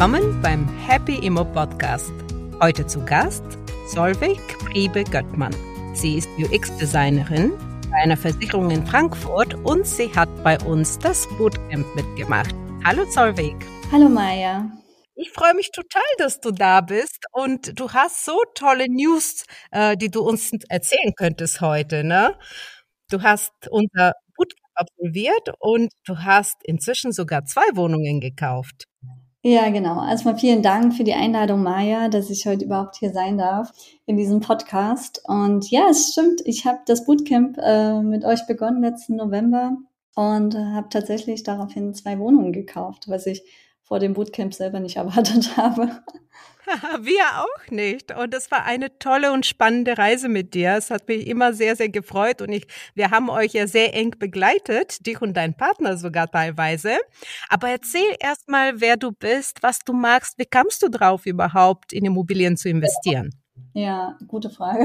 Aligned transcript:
Willkommen 0.00 0.40
beim 0.40 0.66
Happy 0.78 1.16
Immo 1.26 1.44
Podcast. 1.44 2.10
Heute 2.58 2.86
zu 2.86 3.04
Gast 3.04 3.44
Solveig 3.88 4.40
Priebe 4.64 5.04
Göttmann. 5.04 5.54
Sie 5.92 6.16
ist 6.16 6.26
UX-Designerin 6.38 7.52
bei 7.90 7.98
einer 7.98 8.16
Versicherung 8.16 8.70
in 8.70 8.86
Frankfurt 8.86 9.52
und 9.56 9.86
sie 9.86 10.10
hat 10.14 10.30
bei 10.42 10.58
uns 10.60 10.98
das 11.00 11.28
Bootcamp 11.36 11.84
mitgemacht. 11.94 12.54
Hallo 12.82 13.04
Solveig. 13.10 13.54
Hallo 13.92 14.08
Maya. 14.08 14.70
Ich 15.16 15.32
freue 15.32 15.52
mich 15.52 15.70
total, 15.70 16.00
dass 16.16 16.40
du 16.40 16.50
da 16.50 16.80
bist 16.80 17.26
und 17.32 17.78
du 17.78 17.92
hast 17.92 18.24
so 18.24 18.40
tolle 18.54 18.86
News, 18.88 19.44
äh, 19.70 19.98
die 19.98 20.10
du 20.10 20.22
uns 20.22 20.50
erzählen 20.70 21.12
könntest 21.14 21.60
heute. 21.60 22.04
Ne? 22.04 22.38
Du 23.10 23.20
hast 23.20 23.52
unser 23.68 24.14
Bootcamp 24.34 24.70
absolviert 24.76 25.50
und 25.58 25.92
du 26.06 26.16
hast 26.20 26.56
inzwischen 26.64 27.12
sogar 27.12 27.44
zwei 27.44 27.66
Wohnungen 27.74 28.20
gekauft. 28.20 28.86
Ja, 29.42 29.70
genau. 29.70 30.04
Erstmal 30.06 30.36
vielen 30.36 30.62
Dank 30.62 30.94
für 30.94 31.04
die 31.04 31.14
Einladung, 31.14 31.62
Maya, 31.62 32.08
dass 32.08 32.28
ich 32.28 32.44
heute 32.46 32.66
überhaupt 32.66 32.96
hier 32.96 33.10
sein 33.10 33.38
darf 33.38 33.72
in 34.04 34.18
diesem 34.18 34.40
Podcast. 34.40 35.22
Und 35.26 35.70
ja, 35.70 35.88
es 35.88 36.12
stimmt, 36.12 36.42
ich 36.44 36.66
habe 36.66 36.80
das 36.84 37.06
Bootcamp 37.06 37.56
äh, 37.58 38.02
mit 38.02 38.24
euch 38.26 38.46
begonnen 38.46 38.82
letzten 38.82 39.16
November 39.16 39.78
und 40.14 40.54
habe 40.54 40.90
tatsächlich 40.90 41.42
daraufhin 41.42 41.94
zwei 41.94 42.18
Wohnungen 42.18 42.52
gekauft, 42.52 43.08
was 43.08 43.24
ich 43.26 43.42
vor 43.90 43.98
dem 43.98 44.14
Bootcamp 44.14 44.54
selber 44.54 44.78
nicht 44.78 44.98
erwartet 44.98 45.56
habe. 45.56 45.90
Wir 47.00 47.24
auch 47.38 47.70
nicht. 47.72 48.16
Und 48.16 48.32
es 48.32 48.48
war 48.52 48.64
eine 48.64 48.96
tolle 49.00 49.32
und 49.32 49.44
spannende 49.46 49.98
Reise 49.98 50.28
mit 50.28 50.54
dir. 50.54 50.76
Es 50.76 50.92
hat 50.92 51.08
mich 51.08 51.26
immer 51.26 51.52
sehr, 51.54 51.74
sehr 51.74 51.88
gefreut 51.88 52.40
und 52.40 52.52
ich, 52.52 52.68
wir 52.94 53.10
haben 53.10 53.28
euch 53.28 53.54
ja 53.54 53.66
sehr 53.66 53.92
eng 53.92 54.14
begleitet, 54.16 55.04
dich 55.04 55.20
und 55.20 55.36
dein 55.36 55.56
Partner 55.56 55.96
sogar 55.96 56.30
teilweise. 56.30 56.98
Aber 57.48 57.68
erzähl 57.68 58.14
erst 58.20 58.48
mal, 58.48 58.80
wer 58.80 58.96
du 58.96 59.10
bist, 59.10 59.60
was 59.64 59.80
du 59.80 59.92
magst. 59.92 60.38
Wie 60.38 60.46
kamst 60.46 60.84
du 60.84 60.88
drauf 60.88 61.26
überhaupt, 61.26 61.92
in 61.92 62.04
Immobilien 62.04 62.56
zu 62.56 62.68
investieren? 62.68 63.30
Ja, 63.72 64.16
gute 64.28 64.50
Frage. 64.50 64.84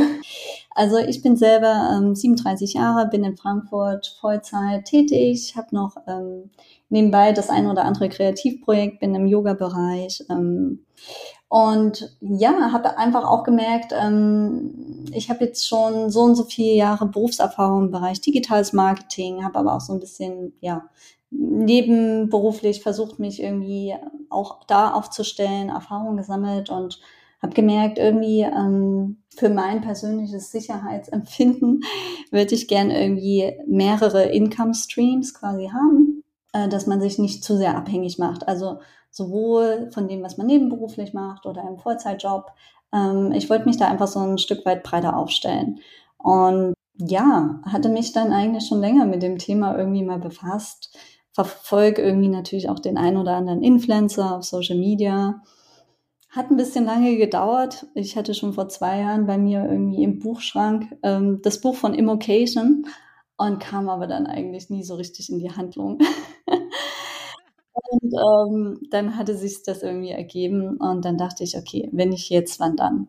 Also 0.71 0.97
ich 0.97 1.21
bin 1.21 1.37
selber 1.37 1.95
ähm, 1.95 2.15
37 2.15 2.73
Jahre, 2.73 3.07
bin 3.07 3.23
in 3.23 3.37
Frankfurt 3.37 4.17
Vollzeit 4.19 4.85
tätig, 4.85 5.53
habe 5.55 5.75
noch 5.75 5.95
ähm, 6.07 6.49
nebenbei 6.89 7.31
das 7.31 7.49
ein 7.49 7.67
oder 7.67 7.85
andere 7.85 8.09
Kreativprojekt, 8.09 8.99
bin 8.99 9.15
im 9.15 9.25
Yoga-Bereich. 9.25 10.23
Ähm, 10.29 10.85
und 11.47 12.17
ja, 12.21 12.71
habe 12.71 12.97
einfach 12.97 13.23
auch 13.23 13.43
gemerkt, 13.43 13.93
ähm, 13.93 15.05
ich 15.11 15.29
habe 15.29 15.45
jetzt 15.45 15.67
schon 15.67 16.09
so 16.09 16.21
und 16.21 16.35
so 16.35 16.43
viele 16.43 16.75
Jahre 16.75 17.05
Berufserfahrung 17.05 17.85
im 17.85 17.91
Bereich 17.91 18.19
digitales 18.21 18.73
Marketing, 18.73 19.43
habe 19.43 19.59
aber 19.59 19.75
auch 19.75 19.81
so 19.81 19.93
ein 19.93 19.99
bisschen, 19.99 20.53
ja, 20.59 20.89
nebenberuflich 21.29 22.81
versucht, 22.81 23.19
mich 23.19 23.41
irgendwie 23.41 23.95
auch 24.29 24.63
da 24.65 24.93
aufzustellen, 24.93 25.69
Erfahrung 25.69 26.17
gesammelt 26.17 26.69
und 26.69 26.99
habe 27.41 27.53
gemerkt, 27.53 27.99
irgendwie 27.99 28.41
ähm, 28.41 29.17
für 29.35 29.49
mein 29.49 29.81
persönliches 29.81 30.51
Sicherheitsempfinden 30.51 31.81
würde 32.31 32.55
ich 32.55 32.67
gern 32.67 32.89
irgendwie 32.89 33.53
mehrere 33.67 34.23
Income 34.23 34.73
Streams 34.73 35.33
quasi 35.33 35.69
haben, 35.71 36.14
dass 36.69 36.87
man 36.87 37.01
sich 37.01 37.19
nicht 37.19 37.43
zu 37.43 37.57
sehr 37.57 37.75
abhängig 37.75 38.17
macht. 38.17 38.47
Also 38.47 38.79
sowohl 39.11 39.89
von 39.91 40.07
dem, 40.07 40.23
was 40.23 40.37
man 40.37 40.47
nebenberuflich 40.47 41.13
macht 41.13 41.45
oder 41.45 41.63
im 41.67 41.77
Vollzeitjob. 41.77 42.51
Ähm, 42.93 43.31
ich 43.33 43.49
wollte 43.49 43.65
mich 43.65 43.77
da 43.77 43.87
einfach 43.87 44.07
so 44.07 44.19
ein 44.19 44.37
Stück 44.37 44.65
weit 44.65 44.83
breiter 44.83 45.17
aufstellen. 45.17 45.79
Und 46.17 46.73
ja, 46.97 47.61
hatte 47.65 47.89
mich 47.89 48.13
dann 48.13 48.31
eigentlich 48.31 48.67
schon 48.67 48.79
länger 48.79 49.05
mit 49.05 49.21
dem 49.21 49.37
Thema 49.37 49.77
irgendwie 49.77 50.03
mal 50.03 50.19
befasst. 50.19 50.97
Verfolge 51.33 52.01
irgendwie 52.01 52.29
natürlich 52.29 52.69
auch 52.69 52.79
den 52.79 52.97
ein 52.97 53.17
oder 53.17 53.35
anderen 53.35 53.61
Influencer 53.61 54.37
auf 54.37 54.43
Social 54.43 54.77
Media. 54.77 55.41
Hat 56.29 56.51
ein 56.51 56.57
bisschen 56.57 56.85
lange 56.85 57.17
gedauert. 57.17 57.87
Ich 57.93 58.17
hatte 58.17 58.33
schon 58.33 58.53
vor 58.53 58.69
zwei 58.69 58.99
Jahren 58.99 59.25
bei 59.25 59.37
mir 59.37 59.65
irgendwie 59.65 60.03
im 60.03 60.19
Buchschrank 60.19 60.97
ähm, 61.03 61.41
das 61.43 61.61
Buch 61.61 61.75
von 61.75 61.93
Immocation 61.93 62.85
und 63.37 63.59
kam 63.59 63.89
aber 63.89 64.07
dann 64.07 64.27
eigentlich 64.27 64.69
nie 64.69 64.83
so 64.83 64.95
richtig 64.95 65.29
in 65.29 65.39
die 65.39 65.51
Handlung. 65.51 65.99
Und 67.73 68.13
ähm, 68.13 68.79
dann 68.89 69.17
hatte 69.17 69.35
sich 69.37 69.63
das 69.63 69.83
irgendwie 69.83 70.09
ergeben 70.11 70.77
und 70.77 71.03
dann 71.05 71.17
dachte 71.17 71.43
ich, 71.43 71.57
okay, 71.57 71.89
wenn 71.91 72.09
nicht 72.09 72.29
jetzt, 72.29 72.59
wann 72.59 72.75
dann? 72.77 73.07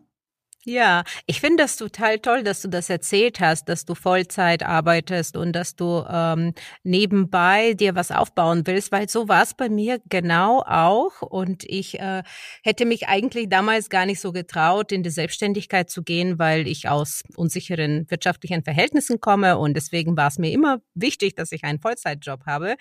Ja, 0.65 1.03
ich 1.27 1.39
finde 1.39 1.63
das 1.63 1.77
total 1.77 2.19
toll, 2.19 2.43
dass 2.43 2.61
du 2.61 2.67
das 2.67 2.89
erzählt 2.89 3.39
hast, 3.39 3.69
dass 3.69 3.85
du 3.85 3.95
Vollzeit 3.95 4.63
arbeitest 4.63 5.37
und 5.37 5.53
dass 5.53 5.77
du 5.77 6.03
ähm, 6.09 6.53
nebenbei 6.83 7.73
dir 7.73 7.95
was 7.95 8.11
aufbauen 8.11 8.63
willst, 8.67 8.91
weil 8.91 9.07
so 9.07 9.29
war 9.29 9.43
es 9.43 9.53
bei 9.53 9.69
mir 9.69 10.01
genau 10.09 10.61
auch. 10.65 11.21
Und 11.21 11.63
ich 11.63 11.99
äh, 11.99 12.21
hätte 12.63 12.85
mich 12.85 13.07
eigentlich 13.07 13.47
damals 13.47 13.89
gar 13.89 14.05
nicht 14.05 14.19
so 14.19 14.33
getraut, 14.33 14.91
in 14.91 15.03
die 15.03 15.09
Selbstständigkeit 15.09 15.89
zu 15.89 16.03
gehen, 16.03 16.37
weil 16.37 16.67
ich 16.67 16.89
aus 16.89 17.23
unsicheren 17.37 18.05
wirtschaftlichen 18.09 18.63
Verhältnissen 18.63 19.21
komme. 19.21 19.57
Und 19.59 19.75
deswegen 19.75 20.17
war 20.17 20.27
es 20.27 20.37
mir 20.37 20.51
immer 20.51 20.79
wichtig, 20.95 21.35
dass 21.35 21.53
ich 21.53 21.63
einen 21.63 21.79
Vollzeitjob 21.79 22.45
habe. 22.45 22.75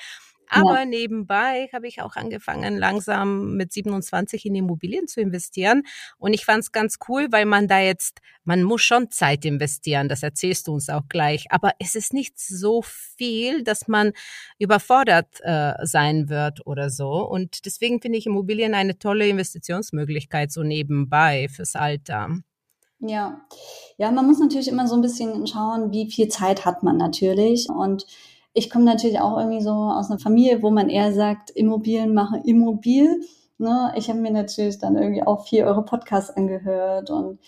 Aber 0.48 0.80
ja. 0.80 0.84
nebenbei 0.84 1.68
habe 1.72 1.88
ich 1.88 2.02
auch 2.02 2.16
angefangen, 2.16 2.76
langsam 2.76 3.56
mit 3.56 3.72
27 3.72 4.46
in 4.46 4.54
Immobilien 4.54 5.08
zu 5.08 5.20
investieren. 5.20 5.82
Und 6.18 6.32
ich 6.32 6.44
fand 6.44 6.64
es 6.64 6.72
ganz 6.72 6.98
cool, 7.08 7.28
weil 7.30 7.46
man 7.46 7.68
da 7.68 7.80
jetzt, 7.80 8.20
man 8.44 8.62
muss 8.62 8.82
schon 8.82 9.10
Zeit 9.10 9.44
investieren, 9.44 10.08
das 10.08 10.22
erzählst 10.22 10.68
du 10.68 10.74
uns 10.74 10.88
auch 10.88 11.08
gleich. 11.08 11.46
Aber 11.50 11.72
es 11.78 11.94
ist 11.94 12.12
nicht 12.12 12.38
so 12.38 12.82
viel, 12.82 13.62
dass 13.64 13.88
man 13.88 14.12
überfordert 14.58 15.40
äh, 15.42 15.74
sein 15.82 16.28
wird 16.28 16.66
oder 16.66 16.90
so. 16.90 17.26
Und 17.26 17.66
deswegen 17.66 18.00
finde 18.00 18.18
ich 18.18 18.26
Immobilien 18.26 18.74
eine 18.74 18.98
tolle 18.98 19.28
Investitionsmöglichkeit 19.28 20.52
so 20.52 20.62
nebenbei 20.62 21.48
fürs 21.48 21.74
Alter. 21.74 22.30
Ja, 23.00 23.42
ja, 23.98 24.10
man 24.10 24.26
muss 24.26 24.38
natürlich 24.38 24.68
immer 24.68 24.86
so 24.86 24.94
ein 24.94 25.02
bisschen 25.02 25.46
schauen, 25.46 25.92
wie 25.92 26.10
viel 26.10 26.28
Zeit 26.28 26.64
hat 26.64 26.82
man 26.82 26.96
natürlich 26.96 27.68
und 27.68 28.06
ich 28.56 28.70
komme 28.70 28.86
natürlich 28.86 29.20
auch 29.20 29.36
irgendwie 29.38 29.60
so 29.60 29.70
aus 29.70 30.10
einer 30.10 30.18
Familie, 30.18 30.62
wo 30.62 30.70
man 30.70 30.88
eher 30.88 31.12
sagt, 31.12 31.50
Immobilien 31.50 32.14
machen 32.14 32.42
immobil. 32.44 33.20
Ne? 33.58 33.92
Ich 33.96 34.08
habe 34.08 34.18
mir 34.18 34.30
natürlich 34.30 34.78
dann 34.78 34.96
irgendwie 34.96 35.22
auch 35.22 35.46
vier 35.46 35.66
Euro 35.66 35.82
Podcasts 35.82 36.30
angehört 36.30 37.10
und 37.10 37.38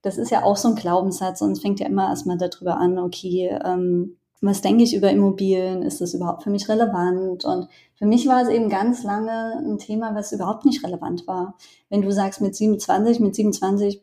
das 0.00 0.16
ist 0.16 0.30
ja 0.30 0.42
auch 0.42 0.56
so 0.56 0.68
ein 0.68 0.74
Glaubenssatz 0.74 1.42
und 1.42 1.52
es 1.52 1.60
fängt 1.60 1.80
ja 1.80 1.86
immer 1.86 2.08
erstmal 2.08 2.38
darüber 2.38 2.78
an, 2.78 2.98
okay, 2.98 3.58
ähm, 3.62 4.16
was 4.40 4.62
denke 4.62 4.84
ich 4.84 4.96
über 4.96 5.10
Immobilien? 5.10 5.82
Ist 5.82 6.00
das 6.00 6.14
überhaupt 6.14 6.42
für 6.42 6.50
mich 6.50 6.68
relevant? 6.68 7.44
Und 7.44 7.68
für 7.94 8.06
mich 8.06 8.26
war 8.26 8.42
es 8.42 8.48
eben 8.48 8.70
ganz 8.70 9.02
lange 9.04 9.58
ein 9.58 9.78
Thema, 9.78 10.14
was 10.14 10.32
überhaupt 10.32 10.64
nicht 10.64 10.82
relevant 10.82 11.26
war. 11.26 11.56
Wenn 11.90 12.02
du 12.02 12.10
sagst 12.10 12.40
mit 12.40 12.54
27, 12.56 13.20
mit 13.20 13.34
27 13.34 14.02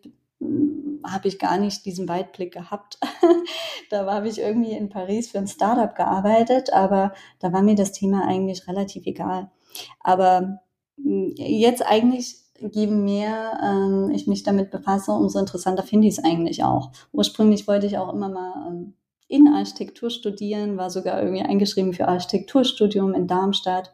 habe 1.05 1.27
ich 1.27 1.39
gar 1.39 1.57
nicht 1.57 1.85
diesen 1.85 2.07
Weitblick 2.07 2.53
gehabt. 2.53 2.99
da 3.89 4.05
habe 4.11 4.27
ich 4.27 4.39
irgendwie 4.39 4.71
in 4.71 4.89
Paris 4.89 5.31
für 5.31 5.37
ein 5.37 5.47
Startup 5.47 5.95
gearbeitet, 5.95 6.73
aber 6.73 7.13
da 7.39 7.53
war 7.53 7.61
mir 7.61 7.75
das 7.75 7.91
Thema 7.91 8.25
eigentlich 8.25 8.67
relativ 8.67 9.05
egal. 9.05 9.51
Aber 9.99 10.59
hm, 10.97 11.33
jetzt 11.37 11.85
eigentlich, 11.85 12.37
je 12.59 12.87
mehr 12.87 13.59
ähm, 13.63 14.11
ich 14.13 14.27
mich 14.27 14.43
damit 14.43 14.71
befasse, 14.71 15.11
umso 15.11 15.39
interessanter 15.39 15.83
finde 15.83 16.07
ich 16.07 16.17
es 16.17 16.23
eigentlich 16.23 16.63
auch. 16.63 16.91
Ursprünglich 17.11 17.67
wollte 17.67 17.87
ich 17.87 17.97
auch 17.97 18.13
immer 18.13 18.29
mal 18.29 18.67
ähm, 18.67 18.93
in 19.27 19.47
Architektur 19.47 20.09
studieren, 20.09 20.77
war 20.77 20.89
sogar 20.89 21.21
irgendwie 21.21 21.43
eingeschrieben 21.43 21.93
für 21.93 22.07
Architekturstudium 22.07 23.13
in 23.13 23.27
Darmstadt. 23.27 23.93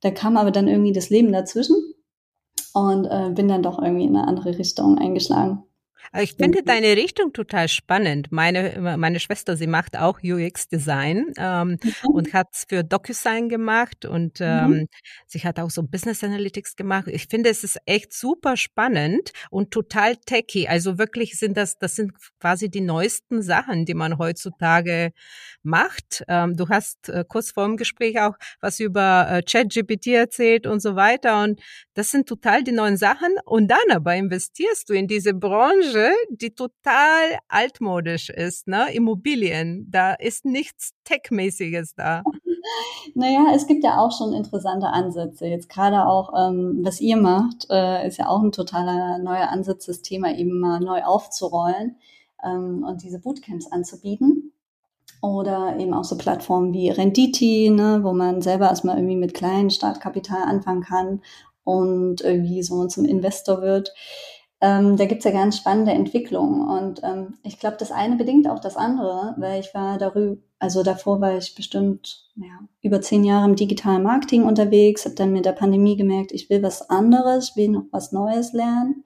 Da 0.00 0.10
kam 0.10 0.36
aber 0.36 0.50
dann 0.50 0.68
irgendwie 0.68 0.92
das 0.92 1.08
Leben 1.08 1.32
dazwischen 1.32 1.76
und 2.74 3.06
äh, 3.06 3.30
bin 3.30 3.48
dann 3.48 3.62
doch 3.62 3.80
irgendwie 3.80 4.04
in 4.04 4.16
eine 4.16 4.26
andere 4.26 4.58
Richtung 4.58 4.98
eingeschlagen. 4.98 5.62
Ich 6.18 6.34
finde 6.34 6.62
deine 6.62 6.96
Richtung 6.96 7.32
total 7.32 7.68
spannend. 7.68 8.30
Meine, 8.30 8.96
meine 8.96 9.20
Schwester, 9.20 9.56
sie 9.56 9.66
macht 9.66 9.96
auch 9.96 10.20
UX-Design 10.22 11.32
ähm, 11.36 11.78
mhm. 11.82 11.94
und 12.12 12.32
hat 12.32 12.48
es 12.52 12.64
für 12.68 12.84
DocuSign 12.84 13.48
gemacht 13.48 14.04
und 14.04 14.40
mhm. 14.40 14.46
ähm, 14.46 14.70
mhm. 14.70 14.86
sie 15.26 15.40
hat 15.40 15.58
auch 15.58 15.70
so 15.70 15.82
Business 15.82 16.22
Analytics 16.22 16.76
gemacht. 16.76 17.08
Ich 17.08 17.26
finde, 17.26 17.50
es 17.50 17.64
ist 17.64 17.78
echt 17.86 18.12
super 18.12 18.56
spannend 18.56 19.32
und 19.50 19.70
total 19.70 20.16
techy. 20.16 20.68
Also 20.68 20.98
wirklich 20.98 21.38
sind 21.38 21.56
das, 21.56 21.78
das 21.78 21.96
sind 21.96 22.12
quasi 22.40 22.70
die 22.70 22.80
neuesten 22.80 23.42
Sachen, 23.42 23.84
die 23.84 23.94
man 23.94 24.18
heutzutage 24.18 25.12
macht. 25.62 26.24
Ähm, 26.28 26.56
du 26.56 26.68
hast 26.68 27.08
äh, 27.08 27.24
kurz 27.26 27.50
vor 27.50 27.66
dem 27.66 27.76
Gespräch 27.76 28.20
auch 28.20 28.34
was 28.60 28.80
über 28.80 29.26
äh, 29.28 29.42
ChatGPT 29.42 30.08
erzählt 30.08 30.66
und 30.66 30.80
so 30.80 30.96
weiter 30.96 31.42
und 31.42 31.60
das 31.96 32.10
sind 32.10 32.28
total 32.28 32.62
die 32.62 32.72
neuen 32.72 32.98
Sachen 32.98 33.36
und 33.46 33.68
dann 33.70 33.90
aber 33.90 34.14
investierst 34.14 34.90
du 34.90 34.92
in 34.92 35.08
diese 35.08 35.32
Branche 35.32 36.10
die 36.28 36.50
total 36.50 37.38
altmodisch 37.48 38.28
ist, 38.28 38.68
ne? 38.68 38.92
Immobilien. 38.92 39.86
Da 39.90 40.12
ist 40.12 40.44
nichts 40.44 40.92
Tech-mäßiges 41.04 41.94
da. 41.94 42.22
Naja, 43.14 43.52
es 43.54 43.68
gibt 43.68 43.84
ja 43.84 43.98
auch 43.98 44.10
schon 44.10 44.32
interessante 44.32 44.88
Ansätze. 44.88 45.46
Jetzt 45.46 45.68
gerade 45.68 46.04
auch, 46.04 46.32
ähm, 46.36 46.80
was 46.82 47.00
ihr 47.00 47.16
macht, 47.16 47.68
äh, 47.70 48.06
ist 48.08 48.18
ja 48.18 48.26
auch 48.26 48.42
ein 48.42 48.50
totaler 48.50 49.18
neuer 49.18 49.50
Ansatz, 49.50 49.86
das 49.86 50.02
Thema 50.02 50.34
eben 50.34 50.58
mal 50.58 50.80
neu 50.80 51.04
aufzurollen 51.04 51.96
ähm, 52.44 52.84
und 52.84 53.04
diese 53.04 53.20
Bootcamps 53.20 53.70
anzubieten. 53.70 54.52
Oder 55.22 55.78
eben 55.78 55.94
auch 55.94 56.02
so 56.02 56.18
Plattformen 56.18 56.72
wie 56.72 56.90
Renditi, 56.90 57.70
ne, 57.70 58.00
wo 58.02 58.12
man 58.12 58.42
selber 58.42 58.66
erstmal 58.66 58.96
irgendwie 58.96 59.16
mit 59.16 59.32
kleinem 59.32 59.70
Startkapital 59.70 60.42
anfangen 60.42 60.82
kann 60.82 61.20
und 61.66 62.20
irgendwie 62.20 62.62
so 62.62 62.86
zum 62.86 63.04
Investor 63.04 63.60
wird. 63.60 63.92
Ähm, 64.60 64.96
da 64.96 65.04
gibt's 65.04 65.24
ja 65.24 65.32
ganz 65.32 65.58
spannende 65.58 65.92
Entwicklungen. 65.92 66.66
Und 66.66 67.02
ähm, 67.02 67.34
ich 67.42 67.58
glaube, 67.58 67.76
das 67.78 67.90
eine 67.90 68.16
bedingt 68.16 68.48
auch 68.48 68.60
das 68.60 68.76
andere, 68.76 69.34
weil 69.36 69.60
ich 69.60 69.74
war 69.74 69.98
darüber, 69.98 70.40
also 70.58 70.82
davor 70.82 71.20
war 71.20 71.36
ich 71.36 71.54
bestimmt 71.54 72.30
ja, 72.36 72.60
über 72.80 73.02
zehn 73.02 73.24
Jahre 73.24 73.48
im 73.48 73.56
digitalen 73.56 74.04
Marketing 74.04 74.44
unterwegs, 74.44 75.04
habe 75.04 75.16
dann 75.16 75.32
mit 75.32 75.44
der 75.44 75.52
Pandemie 75.52 75.96
gemerkt, 75.96 76.32
ich 76.32 76.48
will 76.48 76.62
was 76.62 76.88
anderes, 76.88 77.56
will 77.56 77.68
noch 77.68 77.84
was 77.90 78.12
Neues 78.12 78.52
lernen 78.52 79.04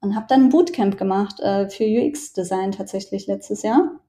und 0.00 0.16
habe 0.16 0.26
dann 0.28 0.44
ein 0.44 0.48
Bootcamp 0.48 0.96
gemacht 0.98 1.38
äh, 1.40 1.68
für 1.68 1.84
UX-Design 1.84 2.72
tatsächlich 2.72 3.26
letztes 3.26 3.62
Jahr. 3.62 4.00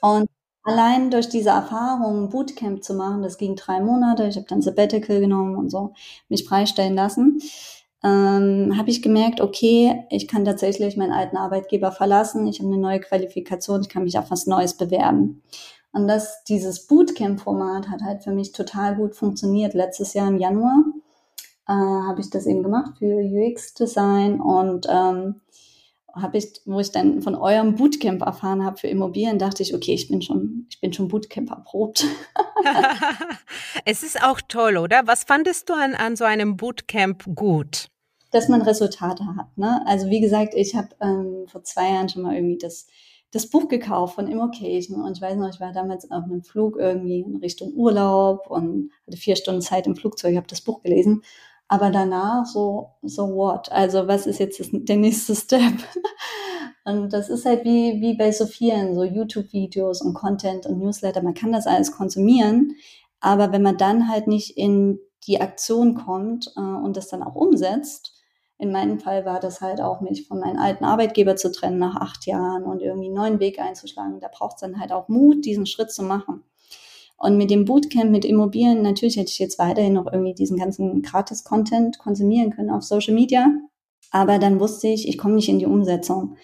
Und 0.00 0.28
allein 0.64 1.10
durch 1.10 1.28
diese 1.28 1.50
Erfahrung, 1.50 2.30
Bootcamp 2.30 2.82
zu 2.82 2.94
machen, 2.94 3.22
das 3.22 3.38
ging 3.38 3.54
drei 3.54 3.80
Monate, 3.80 4.26
ich 4.26 4.36
habe 4.36 4.46
dann 4.48 4.62
Sabbatical 4.62 5.20
genommen 5.20 5.56
und 5.56 5.70
so, 5.70 5.92
mich 6.28 6.44
freistellen 6.44 6.94
lassen, 6.94 7.40
ähm, 8.02 8.76
habe 8.76 8.90
ich 8.90 9.02
gemerkt, 9.02 9.40
okay, 9.40 10.04
ich 10.10 10.26
kann 10.26 10.44
tatsächlich 10.44 10.96
meinen 10.96 11.12
alten 11.12 11.36
Arbeitgeber 11.36 11.92
verlassen, 11.92 12.46
ich 12.46 12.58
habe 12.60 12.68
eine 12.68 12.80
neue 12.80 13.00
Qualifikation, 13.00 13.82
ich 13.82 13.88
kann 13.88 14.04
mich 14.04 14.18
auf 14.18 14.30
was 14.30 14.46
Neues 14.46 14.74
bewerben. 14.74 15.42
Und 15.92 16.08
das, 16.08 16.42
dieses 16.44 16.86
Bootcamp-Format 16.88 17.88
hat 17.88 18.02
halt 18.02 18.24
für 18.24 18.32
mich 18.32 18.50
total 18.52 18.96
gut 18.96 19.14
funktioniert. 19.14 19.74
Letztes 19.74 20.12
Jahr 20.12 20.28
im 20.28 20.38
Januar 20.38 20.82
äh, 21.68 21.72
habe 21.72 22.20
ich 22.20 22.30
das 22.30 22.46
eben 22.46 22.64
gemacht 22.64 22.98
für 22.98 23.14
UX-Design 23.14 24.40
und 24.40 24.86
ähm, 24.90 25.40
habe 26.14 26.38
ich, 26.38 26.60
wo 26.64 26.80
ich 26.80 26.90
dann 26.92 27.22
von 27.22 27.34
eurem 27.34 27.74
Bootcamp 27.74 28.22
erfahren 28.22 28.64
habe 28.64 28.76
für 28.76 28.86
Immobilien, 28.86 29.38
dachte 29.38 29.62
ich, 29.62 29.74
okay, 29.74 29.94
ich 29.94 30.08
bin 30.08 30.22
schon, 30.22 30.66
ich 30.70 30.80
bin 30.80 30.92
schon 30.92 31.08
Bootcamp 31.08 31.50
erprobt. 31.50 32.04
es 33.84 34.02
ist 34.02 34.22
auch 34.22 34.40
toll, 34.48 34.76
oder? 34.76 35.02
Was 35.06 35.24
fandest 35.24 35.68
du 35.68 35.74
an, 35.74 35.94
an 35.94 36.16
so 36.16 36.24
einem 36.24 36.56
Bootcamp 36.56 37.24
gut? 37.34 37.88
Dass 38.30 38.48
man 38.48 38.62
Resultate 38.62 39.24
hat. 39.36 39.56
Ne? 39.56 39.80
Also 39.86 40.08
wie 40.10 40.20
gesagt, 40.20 40.54
ich 40.54 40.74
habe 40.74 40.88
ähm, 41.00 41.46
vor 41.46 41.62
zwei 41.62 41.90
Jahren 41.90 42.08
schon 42.08 42.22
mal 42.22 42.34
irgendwie 42.34 42.58
das, 42.58 42.86
das 43.30 43.48
Buch 43.48 43.68
gekauft 43.68 44.16
von 44.16 44.26
Immocation 44.28 45.02
und 45.02 45.16
ich 45.16 45.22
weiß 45.22 45.36
noch, 45.36 45.48
ich 45.48 45.60
war 45.60 45.72
damals 45.72 46.10
auf 46.10 46.24
einem 46.24 46.42
Flug 46.42 46.76
irgendwie 46.78 47.20
in 47.20 47.36
Richtung 47.36 47.72
Urlaub 47.74 48.50
und 48.50 48.90
hatte 49.06 49.16
vier 49.16 49.36
Stunden 49.36 49.60
Zeit 49.60 49.86
im 49.86 49.96
Flugzeug, 49.96 50.36
habe 50.36 50.46
das 50.48 50.60
Buch 50.60 50.82
gelesen 50.82 51.22
aber 51.74 51.90
danach 51.90 52.46
so, 52.46 52.90
so 53.02 53.34
what? 53.34 53.70
Also 53.72 54.06
was 54.06 54.28
ist 54.28 54.38
jetzt 54.38 54.60
das, 54.60 54.68
der 54.70 54.96
nächste 54.96 55.34
Step? 55.34 55.74
und 56.84 57.12
das 57.12 57.28
ist 57.28 57.44
halt 57.44 57.64
wie, 57.64 58.00
wie 58.00 58.16
bei 58.16 58.30
so 58.30 58.46
vielen, 58.46 58.94
so 58.94 59.02
YouTube-Videos 59.02 60.00
und 60.00 60.14
Content 60.14 60.66
und 60.66 60.78
Newsletter. 60.78 61.20
Man 61.20 61.34
kann 61.34 61.50
das 61.50 61.66
alles 61.66 61.90
konsumieren, 61.90 62.76
aber 63.18 63.50
wenn 63.50 63.62
man 63.62 63.76
dann 63.76 64.08
halt 64.08 64.28
nicht 64.28 64.56
in 64.56 65.00
die 65.26 65.40
Aktion 65.40 65.96
kommt 65.96 66.52
äh, 66.56 66.60
und 66.60 66.96
das 66.96 67.08
dann 67.08 67.24
auch 67.24 67.34
umsetzt, 67.34 68.12
in 68.56 68.70
meinem 68.70 69.00
Fall 69.00 69.24
war 69.24 69.40
das 69.40 69.60
halt 69.60 69.80
auch, 69.80 70.00
mich 70.00 70.28
von 70.28 70.38
meinem 70.38 70.60
alten 70.60 70.84
Arbeitgeber 70.84 71.34
zu 71.34 71.50
trennen 71.50 71.78
nach 71.78 71.96
acht 71.96 72.24
Jahren 72.24 72.62
und 72.62 72.82
irgendwie 72.82 73.06
einen 73.06 73.16
neuen 73.16 73.40
Weg 73.40 73.58
einzuschlagen. 73.58 74.20
Da 74.20 74.28
braucht 74.32 74.56
es 74.56 74.60
dann 74.60 74.78
halt 74.78 74.92
auch 74.92 75.08
Mut, 75.08 75.44
diesen 75.44 75.66
Schritt 75.66 75.90
zu 75.90 76.04
machen. 76.04 76.44
Und 77.24 77.38
mit 77.38 77.50
dem 77.50 77.64
Bootcamp, 77.64 78.10
mit 78.10 78.26
Immobilien, 78.26 78.82
natürlich 78.82 79.16
hätte 79.16 79.30
ich 79.30 79.38
jetzt 79.38 79.58
weiterhin 79.58 79.94
noch 79.94 80.04
irgendwie 80.12 80.34
diesen 80.34 80.58
ganzen 80.58 81.00
Gratis-Content 81.00 81.98
konsumieren 81.98 82.50
können 82.50 82.68
auf 82.68 82.82
Social 82.82 83.14
Media. 83.14 83.46
Aber 84.10 84.38
dann 84.38 84.60
wusste 84.60 84.88
ich, 84.88 85.08
ich 85.08 85.16
komme 85.16 85.36
nicht 85.36 85.48
in 85.48 85.58
die 85.58 85.64
Umsetzung. 85.64 86.36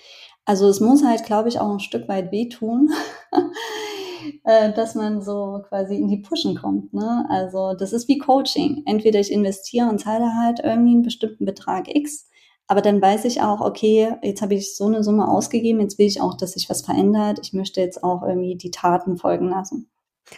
Also 0.47 0.69
es 0.69 0.81
muss 0.81 1.05
halt, 1.05 1.25
glaube 1.27 1.51
ich, 1.51 1.61
auch 1.61 1.71
ein 1.71 1.81
Stück 1.81 2.09
weit 2.09 2.33
wehtun, 2.33 2.89
äh, 4.45 4.73
dass 4.73 4.95
man 4.95 5.21
so 5.21 5.61
quasi 5.69 5.97
in 5.97 6.09
die 6.09 6.23
Pushen 6.23 6.57
kommt. 6.57 6.95
Ne? 6.95 7.27
Also 7.29 7.75
das 7.75 7.93
ist 7.93 8.09
wie 8.09 8.17
Coaching. 8.17 8.83
Entweder 8.87 9.21
ich 9.21 9.31
investiere 9.31 9.87
und 9.87 10.01
zahle 10.01 10.35
halt 10.35 10.61
irgendwie 10.65 10.95
einen 10.95 11.03
bestimmten 11.03 11.45
Betrag 11.45 11.95
X, 11.95 12.31
aber 12.69 12.81
dann 12.81 13.03
weiß 13.03 13.27
ich 13.27 13.43
auch, 13.43 13.61
okay, 13.61 14.15
jetzt 14.23 14.41
habe 14.41 14.55
ich 14.55 14.77
so 14.77 14.87
eine 14.87 15.05
Summe 15.05 15.29
ausgegeben, 15.29 15.81
jetzt 15.81 15.99
will 15.99 16.07
ich 16.07 16.23
auch, 16.23 16.39
dass 16.39 16.53
sich 16.53 16.71
was 16.71 16.81
verändert. 16.81 17.41
Ich 17.43 17.53
möchte 17.53 17.83
jetzt 17.83 18.03
auch 18.03 18.23
irgendwie 18.23 18.57
die 18.57 18.71
Taten 18.71 19.19
folgen 19.19 19.51
lassen. 19.51 19.91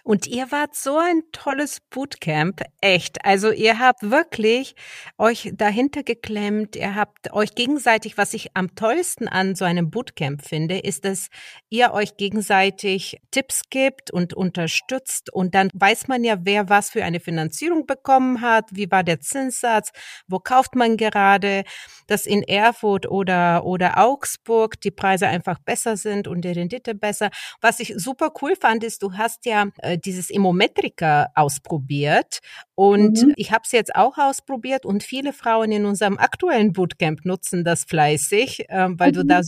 Und 0.05 0.27
ihr 0.27 0.51
wart 0.51 0.75
so 0.75 0.99
ein 0.99 1.23
tolles 1.33 1.81
Bootcamp, 1.91 2.63
echt. 2.81 3.25
Also 3.25 3.51
ihr 3.51 3.79
habt 3.79 4.11
wirklich 4.11 4.75
euch 5.19 5.53
dahinter 5.55 6.03
geklemmt, 6.03 6.77
ihr 6.77 6.95
habt 6.95 7.33
euch 7.33 7.55
gegenseitig, 7.55 8.19
was 8.19 8.35
ich 8.35 8.51
am 8.55 8.75
tollsten 8.75 9.29
an 9.29 9.55
so 9.55 9.65
einem 9.65 9.91
Bootcamp 9.91 10.43
finde, 10.47 10.79
ist, 10.79 11.05
dass 11.05 11.29
ihr 11.69 11.93
euch 11.93 12.17
gegenseitig 12.17 13.21
Tipps 13.31 13.63
gibt 13.71 14.11
und 14.11 14.35
unterstützt 14.35 15.33
und 15.33 15.55
dann 15.55 15.69
weiß 15.75 16.09
man 16.09 16.25
ja, 16.25 16.37
wer 16.41 16.69
was 16.69 16.91
für 16.91 17.05
eine 17.05 17.21
Finanzierung 17.21 17.87
bekommen 17.87 18.41
hat, 18.41 18.67
wie 18.73 18.91
war 18.91 19.05
der 19.05 19.21
Zinssatz, 19.21 19.91
wo 20.27 20.39
kauft 20.39 20.75
man 20.75 20.97
gerade, 20.97 21.65
dass 22.07 22.27
in 22.27 22.43
Erfurt 22.43 23.11
oder, 23.11 23.65
oder 23.65 23.99
Augsburg 23.99 24.81
die 24.81 24.91
Preise 24.91 25.29
einfach 25.29 25.59
besser 25.59 25.97
sind 25.97 26.29
und 26.29 26.43
die 26.43 26.49
Rendite 26.49 26.95
besser. 26.95 27.31
Was 27.61 27.81
ich 27.81 27.95
super 27.97 28.33
cool 28.43 28.55
fand, 28.61 28.85
ist, 28.85 29.03
du 29.03 29.15
hast 29.15 29.47
ja 29.47 29.67
äh, 29.83 29.99
dieses 29.99 30.31
Immometrika 30.31 31.29
ausprobiert 31.35 32.41
und 32.75 33.23
mhm. 33.23 33.35
ich 33.37 33.53
habe 33.53 33.63
es 33.65 33.73
jetzt 33.73 33.95
auch 33.95 34.17
ausprobiert 34.19 34.87
und 34.87 35.03
viele 35.03 35.33
Frauen 35.33 35.73
in 35.73 35.85
unserem 35.85 36.19
aktuellen 36.19 36.73
Bootcamp 36.73 37.25
nutzen 37.25 37.65
das 37.65 37.85
fleißig, 37.85 38.69
äh, 38.71 38.89
weil 38.93 39.11
mhm. 39.11 39.15
du 39.15 39.25
da 39.25 39.41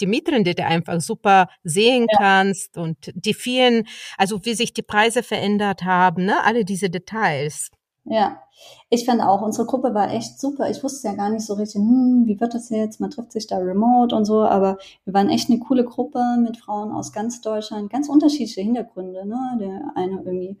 die 0.00 0.06
Mietrendite 0.06 0.64
einfach 0.64 1.00
super 1.00 1.48
sehen 1.62 2.06
ja. 2.10 2.18
kannst 2.18 2.76
und 2.76 3.12
die 3.14 3.34
vielen, 3.34 3.86
also 4.16 4.44
wie 4.44 4.54
sich 4.54 4.72
die 4.72 4.82
Preise 4.82 5.22
verändert 5.22 5.84
haben, 5.84 6.24
ne, 6.24 6.42
alle 6.44 6.64
diese 6.64 6.90
Details. 6.90 7.70
Ja, 8.04 8.42
ich 8.90 9.04
fand 9.06 9.22
auch, 9.22 9.42
unsere 9.42 9.66
Gruppe 9.66 9.94
war 9.94 10.12
echt 10.12 10.40
super. 10.40 10.68
Ich 10.68 10.82
wusste 10.82 11.06
ja 11.06 11.14
gar 11.14 11.30
nicht 11.30 11.46
so 11.46 11.54
richtig, 11.54 11.80
hm, 11.80 12.24
wie 12.26 12.40
wird 12.40 12.52
das 12.52 12.68
jetzt? 12.68 13.00
Man 13.00 13.10
trifft 13.10 13.30
sich 13.30 13.46
da 13.46 13.58
remote 13.58 14.14
und 14.16 14.24
so, 14.24 14.42
aber 14.42 14.78
wir 15.04 15.14
waren 15.14 15.30
echt 15.30 15.48
eine 15.48 15.60
coole 15.60 15.84
Gruppe 15.84 16.20
mit 16.38 16.56
Frauen 16.56 16.90
aus 16.90 17.12
ganz 17.12 17.40
Deutschland, 17.42 17.90
ganz 17.90 18.08
unterschiedliche 18.08 18.60
Hintergründe. 18.60 19.24
Ne? 19.26 19.38
Der 19.60 19.92
eine 19.94 20.16
irgendwie 20.24 20.58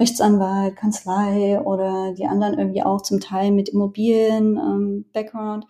Rechtsanwalt, 0.00 0.76
Kanzlei 0.76 1.60
oder 1.60 2.12
die 2.14 2.26
anderen 2.26 2.58
irgendwie 2.58 2.82
auch 2.82 3.02
zum 3.02 3.20
Teil 3.20 3.52
mit 3.52 3.68
Immobilien, 3.68 4.56
ähm, 4.56 5.04
Background. 5.12 5.66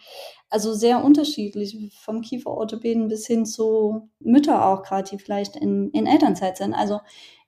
Also 0.48 0.72
sehr 0.72 1.04
unterschiedlich, 1.04 1.76
vom 2.00 2.22
Kieferorthopäden 2.22 3.08
bis 3.08 3.26
hin 3.26 3.44
zu 3.44 4.08
Mütter 4.20 4.66
auch 4.66 4.82
gerade, 4.82 5.10
die 5.10 5.18
vielleicht 5.18 5.56
in, 5.56 5.90
in 5.90 6.06
Elternzeit 6.06 6.56
sind. 6.56 6.72
Also 6.72 7.00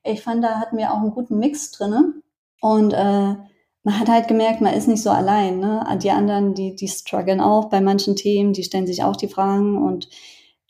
ich 0.05 0.23
fand, 0.23 0.45
da 0.45 0.61
hatten 0.61 0.77
wir 0.77 0.93
auch 0.93 0.99
einen 0.99 1.13
guten 1.13 1.39
Mix 1.39 1.71
drinne. 1.71 2.15
Und 2.61 2.93
äh, 2.93 3.35
man 3.85 3.99
hat 3.99 4.09
halt 4.09 4.29
gemerkt, 4.29 4.61
man 4.61 4.75
ist 4.75 4.89
nicht 4.89 5.03
so 5.03 5.11
allein. 5.11 5.59
Ne? 5.59 5.85
Die 6.03 6.11
anderen, 6.11 6.55
die, 6.55 6.75
die 6.75 6.89
strugglen 6.89 7.41
auch 7.41 7.69
bei 7.69 7.81
manchen 7.81 8.17
Themen, 8.17 8.53
die 8.53 8.63
stellen 8.63 8.87
sich 8.87 9.03
auch 9.03 9.17
die 9.17 9.29
Fragen. 9.29 9.77
Und 9.77 10.09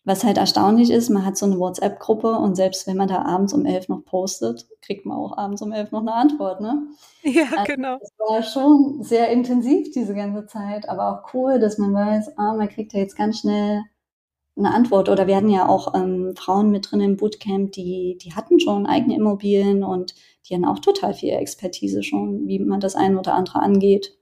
was 0.05 0.25
halt 0.25 0.39
erstaunlich 0.39 0.91
ist, 0.91 1.11
man 1.11 1.25
hat 1.25 1.37
so 1.37 1.47
eine 1.47 1.59
WhatsApp-Gruppe 1.59 2.33
und 2.33 2.57
selbst 2.57 2.87
wenn 2.87 2.97
man 2.97 3.09
da 3.09 3.23
abends 3.23 3.53
um 3.53 3.67
elf 3.67 3.89
noch 3.89 4.05
postet, 4.05 4.67
kriegt 4.81 5.05
man 5.07 5.17
auch 5.17 5.37
abends 5.37 5.63
um 5.63 5.73
elf 5.73 5.93
noch 5.93 6.01
eine 6.01 6.15
Antwort. 6.15 6.61
Ne? 6.61 6.87
Ja, 7.25 7.45
also, 7.57 7.73
genau. 7.73 7.99
Es 8.01 8.11
war 8.19 8.43
schon 8.43 9.05
sehr 9.05 9.31
intensiv 9.31 9.93
diese 9.93 10.13
ganze 10.13 10.47
Zeit, 10.47 10.89
aber 10.89 11.09
auch 11.09 11.35
cool, 11.35 11.61
dass 11.61 11.79
man 11.79 11.95
weiß, 11.95 12.37
ah, 12.37 12.55
man 12.55 12.69
kriegt 12.69 12.93
ja 12.95 12.99
jetzt 12.99 13.17
ganz 13.17 13.39
schnell 13.39 13.83
eine 14.57 14.75
Antwort. 14.75 15.09
Oder 15.09 15.29
wir 15.29 15.37
hatten 15.37 15.49
ja 15.49 15.69
auch 15.69 15.95
ähm, 15.95 16.35
Frauen 16.37 16.73
mit 16.73 16.91
drin 16.91 17.01
im 17.01 17.17
Bootcamp, 17.17 17.71
die, 17.73 18.19
die 18.21 18.35
hatten 18.35 18.59
schon 18.59 18.87
eigene 18.87 19.15
Immobilien 19.15 19.85
und 19.85 20.15
die 20.49 20.55
haben 20.55 20.65
auch 20.65 20.79
total 20.79 21.15
viel 21.15 21.31
Expertise 21.31 22.03
schon, 22.03 22.47
wie 22.47 22.59
man 22.59 22.81
das 22.81 22.95
eine 22.95 23.19
oder 23.19 23.35
andere 23.35 23.61
angeht. 23.61 24.17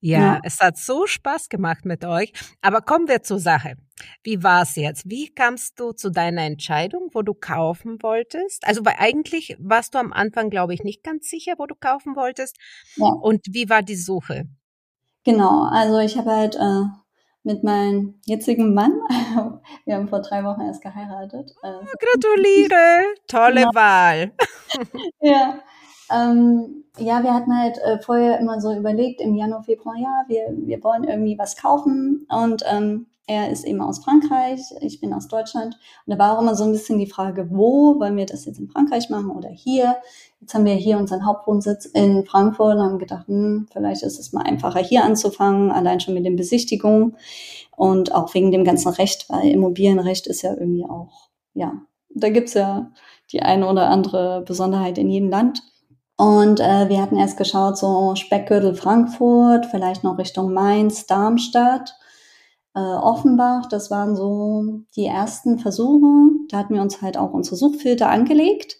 Ja, 0.00 0.18
ja, 0.18 0.40
es 0.42 0.60
hat 0.60 0.76
so 0.76 1.06
Spaß 1.06 1.48
gemacht 1.48 1.86
mit 1.86 2.04
euch. 2.04 2.34
Aber 2.60 2.82
kommen 2.82 3.08
wir 3.08 3.22
zur 3.22 3.38
Sache. 3.38 3.76
Wie 4.22 4.42
war 4.42 4.62
es 4.62 4.76
jetzt? 4.76 5.08
Wie 5.08 5.32
kamst 5.32 5.80
du 5.80 5.92
zu 5.92 6.10
deiner 6.10 6.42
Entscheidung, 6.42 7.08
wo 7.14 7.22
du 7.22 7.32
kaufen 7.32 8.02
wolltest? 8.02 8.66
Also, 8.66 8.84
weil 8.84 8.96
eigentlich 8.98 9.56
warst 9.58 9.94
du 9.94 9.98
am 9.98 10.12
Anfang, 10.12 10.50
glaube 10.50 10.74
ich, 10.74 10.84
nicht 10.84 11.02
ganz 11.02 11.30
sicher, 11.30 11.54
wo 11.56 11.64
du 11.64 11.74
kaufen 11.74 12.16
wolltest. 12.16 12.58
Ja. 12.96 13.06
Und 13.06 13.46
wie 13.48 13.70
war 13.70 13.82
die 13.82 13.96
Suche? 13.96 14.44
Genau, 15.24 15.62
also 15.70 15.98
ich 16.00 16.18
habe 16.18 16.30
halt 16.30 16.56
äh, 16.56 16.82
mit 17.44 17.62
meinem 17.62 18.14
jetzigen 18.24 18.74
Mann. 18.74 18.92
Wir 19.84 19.96
haben 19.96 20.08
vor 20.08 20.20
drei 20.20 20.42
Wochen 20.44 20.62
erst 20.62 20.82
geheiratet. 20.82 21.54
Oh, 21.62 21.80
gratuliere! 21.98 23.04
Tolle 23.28 23.60
genau. 23.60 23.74
Wahl. 23.74 24.32
ja. 25.20 25.60
Ähm, 26.10 26.84
ja, 26.98 27.22
wir 27.22 27.32
hatten 27.32 27.56
halt 27.56 27.78
äh, 27.78 27.98
vorher 27.98 28.38
immer 28.38 28.60
so 28.60 28.72
überlegt, 28.72 29.20
im 29.20 29.34
Januar, 29.34 29.62
Februar, 29.62 29.96
ja, 29.96 30.24
wir, 30.28 30.54
wir 30.54 30.84
wollen 30.84 31.04
irgendwie 31.04 31.38
was 31.38 31.56
kaufen. 31.56 32.26
Und 32.28 32.62
ähm, 32.70 33.06
er 33.26 33.50
ist 33.50 33.64
eben 33.64 33.80
aus 33.80 34.04
Frankreich, 34.04 34.60
ich 34.80 35.00
bin 35.00 35.14
aus 35.14 35.28
Deutschland. 35.28 35.78
Und 36.06 36.12
da 36.12 36.18
war 36.18 36.36
auch 36.36 36.42
immer 36.42 36.54
so 36.54 36.64
ein 36.64 36.72
bisschen 36.72 36.98
die 36.98 37.10
Frage, 37.10 37.48
wo 37.50 37.98
wollen 37.98 38.16
wir 38.16 38.26
das 38.26 38.44
jetzt 38.44 38.60
in 38.60 38.68
Frankreich 38.68 39.08
machen 39.08 39.30
oder 39.30 39.48
hier? 39.48 39.96
Jetzt 40.44 40.52
haben 40.52 40.66
wir 40.66 40.74
hier 40.74 40.98
unseren 40.98 41.24
Hauptwohnsitz 41.24 41.86
in 41.86 42.26
Frankfurt 42.26 42.76
und 42.76 42.82
haben 42.82 42.98
gedacht, 42.98 43.26
hm, 43.28 43.66
vielleicht 43.72 44.02
ist 44.02 44.18
es 44.18 44.34
mal 44.34 44.42
einfacher 44.42 44.80
hier 44.80 45.02
anzufangen, 45.02 45.70
allein 45.70 46.00
schon 46.00 46.12
mit 46.12 46.26
den 46.26 46.36
Besichtigungen 46.36 47.16
und 47.74 48.14
auch 48.14 48.34
wegen 48.34 48.50
dem 48.50 48.62
ganzen 48.62 48.90
Recht, 48.90 49.24
weil 49.30 49.48
Immobilienrecht 49.48 50.26
ist 50.26 50.42
ja 50.42 50.50
irgendwie 50.52 50.84
auch, 50.84 51.30
ja, 51.54 51.72
da 52.10 52.28
gibt's 52.28 52.52
ja 52.52 52.90
die 53.32 53.40
eine 53.40 53.66
oder 53.66 53.88
andere 53.88 54.42
Besonderheit 54.42 54.98
in 54.98 55.08
jedem 55.08 55.30
Land. 55.30 55.62
Und 56.18 56.60
äh, 56.60 56.90
wir 56.90 57.00
hatten 57.00 57.16
erst 57.16 57.38
geschaut, 57.38 57.78
so 57.78 58.14
Speckgürtel 58.14 58.74
Frankfurt, 58.74 59.64
vielleicht 59.64 60.04
noch 60.04 60.18
Richtung 60.18 60.52
Mainz, 60.52 61.06
Darmstadt, 61.06 61.96
äh, 62.74 62.80
Offenbach. 62.80 63.64
Das 63.70 63.90
waren 63.90 64.14
so 64.14 64.82
die 64.94 65.06
ersten 65.06 65.58
Versuche. 65.58 66.32
Da 66.50 66.58
hatten 66.58 66.74
wir 66.74 66.82
uns 66.82 67.00
halt 67.00 67.16
auch 67.16 67.32
unsere 67.32 67.56
Suchfilter 67.56 68.10
angelegt, 68.10 68.76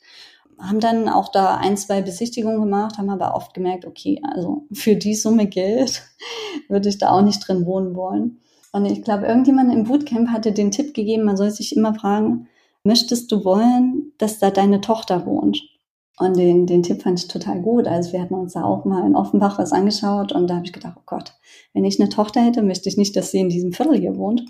haben 0.58 0.80
dann 0.80 1.08
auch 1.08 1.28
da 1.28 1.56
ein, 1.56 1.76
zwei 1.76 2.02
Besichtigungen 2.02 2.60
gemacht, 2.60 2.98
haben 2.98 3.10
aber 3.10 3.34
oft 3.34 3.54
gemerkt, 3.54 3.86
okay, 3.86 4.20
also 4.34 4.66
für 4.72 4.96
die 4.96 5.14
Summe 5.14 5.46
Geld 5.46 6.02
würde 6.68 6.88
ich 6.88 6.98
da 6.98 7.10
auch 7.10 7.22
nicht 7.22 7.46
drin 7.46 7.66
wohnen 7.66 7.94
wollen. 7.94 8.40
Und 8.72 8.86
ich 8.86 9.02
glaube, 9.02 9.26
irgendjemand 9.26 9.72
im 9.72 9.84
Bootcamp 9.84 10.30
hatte 10.30 10.52
den 10.52 10.70
Tipp 10.70 10.94
gegeben, 10.94 11.24
man 11.24 11.36
soll 11.36 11.50
sich 11.50 11.76
immer 11.76 11.94
fragen, 11.94 12.48
möchtest 12.82 13.30
du 13.30 13.44
wollen, 13.44 14.12
dass 14.18 14.38
da 14.38 14.50
deine 14.50 14.80
Tochter 14.80 15.26
wohnt? 15.26 15.62
Und 16.18 16.36
den, 16.36 16.66
den 16.66 16.82
Tipp 16.82 17.02
fand 17.02 17.18
ich 17.18 17.28
total 17.28 17.60
gut. 17.60 17.88
Also 17.88 18.12
wir 18.12 18.20
hatten 18.20 18.34
uns 18.34 18.52
da 18.52 18.62
auch 18.62 18.84
mal 18.84 19.04
in 19.04 19.16
Offenbach 19.16 19.58
was 19.58 19.72
angeschaut 19.72 20.30
und 20.32 20.48
da 20.48 20.56
habe 20.56 20.66
ich 20.66 20.72
gedacht, 20.72 20.94
oh 20.96 21.02
Gott, 21.06 21.34
wenn 21.72 21.84
ich 21.84 22.00
eine 22.00 22.08
Tochter 22.08 22.40
hätte, 22.40 22.62
möchte 22.62 22.88
ich 22.88 22.96
nicht, 22.96 23.16
dass 23.16 23.32
sie 23.32 23.40
in 23.40 23.48
diesem 23.48 23.72
Viertel 23.72 23.98
hier 23.98 24.16
wohnt. 24.16 24.42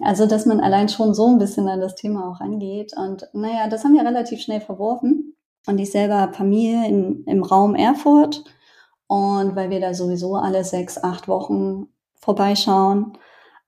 Also, 0.00 0.26
dass 0.26 0.46
man 0.46 0.60
allein 0.60 0.88
schon 0.88 1.14
so 1.14 1.26
ein 1.26 1.38
bisschen 1.38 1.68
an 1.68 1.80
das 1.80 1.94
Thema 1.94 2.30
auch 2.30 2.40
angeht. 2.40 2.92
Und 2.96 3.28
naja, 3.32 3.68
das 3.68 3.84
haben 3.84 3.94
wir 3.94 4.04
relativ 4.04 4.40
schnell 4.40 4.60
verworfen. 4.60 5.34
Und 5.66 5.78
ich 5.78 5.90
selber 5.90 6.20
habe 6.20 6.34
Familie 6.34 6.86
in, 6.86 7.24
im 7.24 7.42
Raum 7.42 7.74
Erfurt. 7.74 8.44
Und 9.06 9.56
weil 9.56 9.70
wir 9.70 9.80
da 9.80 9.94
sowieso 9.94 10.36
alle 10.36 10.64
sechs, 10.64 11.02
acht 11.02 11.28
Wochen 11.28 11.88
vorbeischauen, 12.16 13.14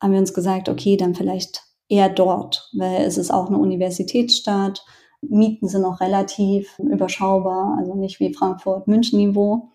haben 0.00 0.12
wir 0.12 0.20
uns 0.20 0.34
gesagt, 0.34 0.68
okay, 0.68 0.96
dann 0.96 1.14
vielleicht 1.14 1.62
eher 1.88 2.08
dort, 2.08 2.70
weil 2.72 3.02
es 3.02 3.18
ist 3.18 3.32
auch 3.32 3.48
eine 3.48 3.58
Universitätsstadt 3.58 4.84
Mieten 5.22 5.68
sind 5.68 5.82
noch 5.82 6.00
relativ 6.00 6.78
überschaubar, 6.78 7.76
also 7.78 7.94
nicht 7.94 8.20
wie 8.20 8.32
Frankfurt, 8.32 8.88
München 8.88 9.18
Niveau. 9.18 9.70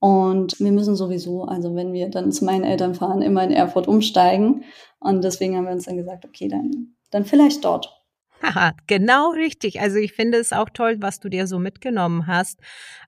Und 0.00 0.58
wir 0.60 0.72
müssen 0.72 0.96
sowieso, 0.96 1.44
also 1.44 1.74
wenn 1.74 1.92
wir 1.92 2.08
dann 2.08 2.30
zu 2.32 2.44
meinen 2.44 2.64
Eltern 2.64 2.94
fahren, 2.94 3.20
immer 3.20 3.42
in 3.42 3.50
Erfurt 3.50 3.88
umsteigen. 3.88 4.64
Und 5.00 5.22
deswegen 5.22 5.56
haben 5.56 5.64
wir 5.64 5.72
uns 5.72 5.84
dann 5.84 5.96
gesagt, 5.96 6.24
okay, 6.24 6.48
dann, 6.48 6.96
dann 7.10 7.24
vielleicht 7.24 7.64
dort. 7.64 7.98
Haha, 8.40 8.72
genau 8.86 9.30
richtig. 9.30 9.80
Also 9.80 9.96
ich 9.96 10.12
finde 10.12 10.38
es 10.38 10.52
auch 10.52 10.70
toll, 10.70 10.98
was 11.00 11.18
du 11.18 11.28
dir 11.28 11.48
so 11.48 11.58
mitgenommen 11.58 12.28
hast, 12.28 12.60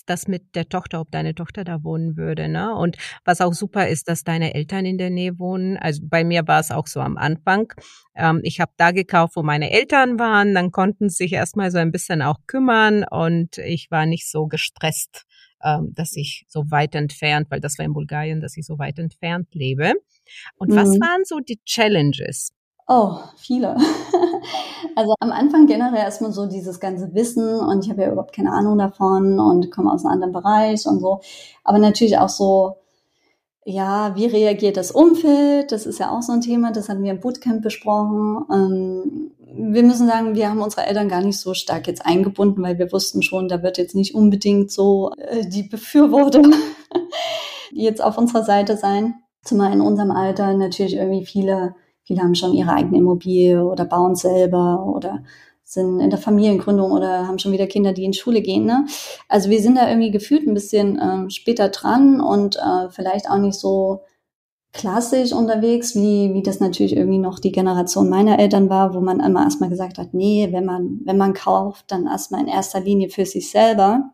das 0.06 0.26
mit 0.26 0.56
der 0.56 0.68
Tochter, 0.68 1.00
ob 1.00 1.12
deine 1.12 1.37
Tochter 1.37 1.62
da 1.62 1.85
wohnen 1.85 2.16
würde. 2.16 2.49
Ne? 2.49 2.75
Und 2.75 2.97
was 3.25 3.40
auch 3.40 3.52
super 3.52 3.87
ist, 3.87 4.09
dass 4.09 4.25
deine 4.25 4.54
Eltern 4.54 4.85
in 4.87 4.99
der 4.99 5.11
Nähe 5.11 5.38
wohnen. 5.38 5.76
Also 5.76 6.02
bei 6.04 6.25
mir 6.25 6.49
war 6.49 6.59
es 6.59 6.73
auch 6.73 6.88
so 6.88 7.00
am 7.00 7.16
Anfang. 7.16 7.73
Ähm, 8.16 8.40
ich 8.42 8.59
habe 8.59 8.73
da 8.76 8.90
gekauft, 8.90 9.37
wo 9.37 9.42
meine 9.44 9.70
Eltern 9.70 10.18
waren. 10.18 10.52
Dann 10.52 10.73
konnten 10.73 11.09
sie 11.09 11.25
sich 11.25 11.32
erstmal 11.35 11.70
so 11.70 11.78
ein 11.78 11.92
bisschen 11.92 12.23
auch 12.23 12.38
kümmern 12.49 13.04
und 13.09 13.59
ich 13.59 13.88
war 13.92 14.06
nicht 14.06 14.28
so 14.28 14.47
gestresst, 14.47 15.26
ähm, 15.62 15.92
dass 15.94 16.16
ich 16.16 16.44
so 16.49 16.73
weit 16.73 16.97
entfernt, 16.97 17.47
weil 17.50 17.61
das 17.61 17.78
war 17.78 17.85
in 17.85 17.92
Bulgarien, 17.92 18.40
dass 18.40 18.56
ich 18.56 18.66
so 18.66 18.80
weit 18.80 18.99
entfernt 18.99 19.49
lebe. 19.52 19.92
Und 20.56 20.70
mhm. 20.70 20.76
was 20.76 20.88
waren 20.88 21.25
so 21.25 21.38
die 21.38 21.60
Challenges? 21.64 22.52
Oh, 22.92 23.18
viele. 23.37 23.76
also 24.96 25.14
am 25.20 25.30
Anfang 25.30 25.66
generell 25.66 26.00
erstmal 26.00 26.32
so 26.32 26.46
dieses 26.46 26.80
ganze 26.80 27.14
Wissen 27.14 27.60
und 27.60 27.84
ich 27.84 27.90
habe 27.90 28.02
ja 28.02 28.10
überhaupt 28.10 28.34
keine 28.34 28.52
Ahnung 28.52 28.78
davon 28.78 29.38
und 29.38 29.70
komme 29.70 29.92
aus 29.92 30.04
einem 30.04 30.14
anderen 30.14 30.32
Bereich 30.32 30.87
und 30.87 30.99
so. 30.99 31.20
Aber 31.62 31.78
natürlich 31.78 32.18
auch 32.18 32.28
so, 32.28 32.78
ja, 33.64 34.16
wie 34.16 34.26
reagiert 34.26 34.76
das 34.76 34.90
Umfeld? 34.90 35.70
Das 35.70 35.87
ist 35.87 36.00
ja 36.00 36.10
auch 36.10 36.22
so 36.22 36.32
ein 36.32 36.40
Thema, 36.40 36.72
das 36.72 36.88
hatten 36.88 37.04
wir 37.04 37.12
im 37.12 37.20
Bootcamp 37.20 37.62
besprochen. 37.62 38.44
Ähm, 38.52 39.30
wir 39.52 39.82
müssen 39.82 40.06
sagen, 40.06 40.34
wir 40.34 40.49
haben 40.49 40.60
unsere 40.60 40.87
Eltern 40.87 41.08
gar 41.08 41.22
nicht 41.22 41.38
so 41.38 41.54
stark 41.54 41.87
jetzt 41.87 42.04
eingebunden, 42.04 42.62
weil 42.62 42.78
wir 42.78 42.90
wussten 42.92 43.22
schon, 43.22 43.49
da 43.49 43.62
wird 43.62 43.78
jetzt 43.78 43.94
nicht 43.94 44.14
unbedingt 44.14 44.72
so 44.72 45.12
äh, 45.16 45.46
die 45.46 45.62
Befürwortung 45.62 46.54
jetzt 47.70 48.02
auf 48.02 48.18
unserer 48.18 48.44
Seite 48.44 48.76
sein. 48.76 49.14
Zumal 49.42 49.73
in 49.73 49.80
unserem 49.80 50.11
Alter 50.11 50.54
natürlich 50.54 50.94
irgendwie 50.94 51.25
viele 51.25 51.75
Viele 52.11 52.23
haben 52.23 52.35
schon 52.35 52.54
ihre 52.54 52.73
eigene 52.73 52.99
Immobilie 52.99 53.64
oder 53.64 53.85
bauen 53.85 54.16
selber 54.16 54.85
oder 54.85 55.23
sind 55.62 56.00
in 56.00 56.11
der 56.11 56.18
Familiengründung 56.18 56.90
oder 56.90 57.28
haben 57.28 57.38
schon 57.38 57.52
wieder 57.52 57.68
Kinder, 57.68 57.92
die 57.92 58.02
in 58.02 58.12
Schule 58.12 58.42
gehen. 58.42 58.64
Ne? 58.64 58.85
Also 59.28 59.49
wir 59.49 59.62
sind 59.62 59.76
da 59.76 59.88
irgendwie 59.88 60.11
gefühlt 60.11 60.44
ein 60.44 60.54
bisschen 60.54 60.99
äh, 60.99 61.30
später 61.30 61.68
dran 61.68 62.20
und 62.20 62.56
äh, 62.56 62.88
vielleicht 62.90 63.30
auch 63.30 63.38
nicht 63.38 63.54
so 63.54 64.02
klassisch 64.73 65.32
unterwegs, 65.32 65.94
wie, 65.94 66.35
wie 66.35 66.42
das 66.42 66.59
natürlich 66.59 66.97
irgendwie 66.97 67.18
noch 67.18 67.38
die 67.38 67.52
Generation 67.52 68.09
meiner 68.09 68.40
Eltern 68.40 68.68
war, 68.68 68.92
wo 68.92 69.00
man 69.00 69.20
immer 69.20 69.44
erstmal 69.44 69.70
gesagt 69.70 69.99
hat, 69.99 70.12
nee, 70.12 70.49
wenn 70.50 70.64
man, 70.64 71.02
wenn 71.04 71.16
man 71.16 71.32
kauft, 71.32 71.92
dann 71.92 72.09
erstmal 72.09 72.40
in 72.40 72.49
erster 72.49 72.80
Linie 72.80 73.09
für 73.09 73.25
sich 73.25 73.52
selber. 73.52 74.11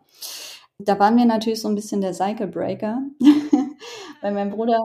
Da 0.78 0.98
waren 0.98 1.16
wir 1.16 1.24
natürlich 1.24 1.62
so 1.62 1.68
ein 1.68 1.74
bisschen 1.74 2.02
der 2.02 2.12
Cycle 2.12 2.48
Breaker, 2.48 3.00
weil 4.20 4.34
mein 4.34 4.50
Bruder 4.50 4.84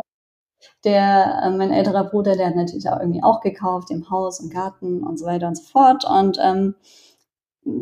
der, 0.83 1.41
äh, 1.43 1.49
mein 1.51 1.71
älterer 1.71 2.05
Bruder, 2.05 2.35
der 2.35 2.47
hat 2.47 2.55
natürlich 2.55 2.89
auch 2.89 2.99
irgendwie 2.99 3.23
auch 3.23 3.41
gekauft, 3.41 3.91
im 3.91 4.09
Haus 4.09 4.39
und 4.39 4.51
Garten 4.51 5.03
und 5.03 5.17
so 5.17 5.25
weiter 5.25 5.47
und 5.47 5.55
so 5.55 5.63
fort. 5.63 6.05
Und 6.05 6.37
ähm, 6.41 6.75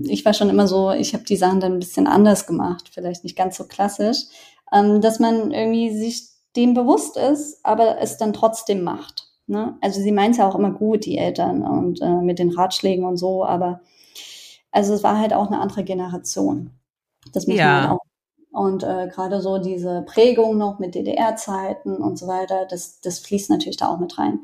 ich 0.04 0.26
war 0.26 0.34
schon 0.34 0.50
immer 0.50 0.68
so, 0.68 0.92
ich 0.92 1.14
habe 1.14 1.24
die 1.24 1.38
Sachen 1.38 1.60
dann 1.60 1.74
ein 1.74 1.80
bisschen 1.80 2.08
anders 2.08 2.48
gemacht, 2.48 2.90
vielleicht 2.92 3.24
nicht 3.24 3.38
ganz 3.38 3.58
so 3.58 3.66
klassisch, 3.66 4.26
ähm, 4.74 5.02
dass 5.02 5.20
man 5.20 5.52
irgendwie 5.52 5.98
sich 5.98 6.28
dem 6.56 6.74
bewusst 6.74 7.16
ist, 7.18 7.60
aber 7.64 8.00
es 8.02 8.18
dann 8.18 8.34
trotzdem 8.34 8.84
macht. 8.84 9.28
Ne? 9.48 9.78
Also 9.82 10.02
sie 10.02 10.12
meint 10.12 10.38
ja 10.38 10.48
auch 10.48 10.56
immer 10.56 10.72
gut, 10.72 11.06
die 11.06 11.18
Eltern, 11.18 11.64
und 11.64 12.02
äh, 12.02 12.22
mit 12.22 12.40
den 12.40 12.52
Ratschlägen 12.52 13.06
und 13.06 13.18
so, 13.18 13.46
aber 13.46 13.82
also 14.72 14.94
es 14.94 15.04
war 15.04 15.18
halt 15.18 15.34
auch 15.34 15.48
eine 15.48 15.60
andere 15.60 15.84
Generation. 15.84 16.72
Das 17.34 17.48
muss 17.48 17.58
ja. 17.58 17.66
man 17.66 17.82
halt 17.82 17.92
auch 17.92 18.09
und 18.60 18.84
äh, 18.84 19.08
gerade 19.08 19.40
so 19.40 19.58
diese 19.58 20.04
Prägung 20.06 20.58
noch 20.58 20.80
mit 20.80 20.94
DDR-Zeiten 20.94 21.96
und 21.96 22.20
so 22.20 22.28
weiter, 22.28 22.68
das, 22.70 23.00
das 23.00 23.20
fließt 23.20 23.50
natürlich 23.50 23.78
da 23.78 23.88
auch 23.88 24.00
mit 24.00 24.18
rein. 24.18 24.42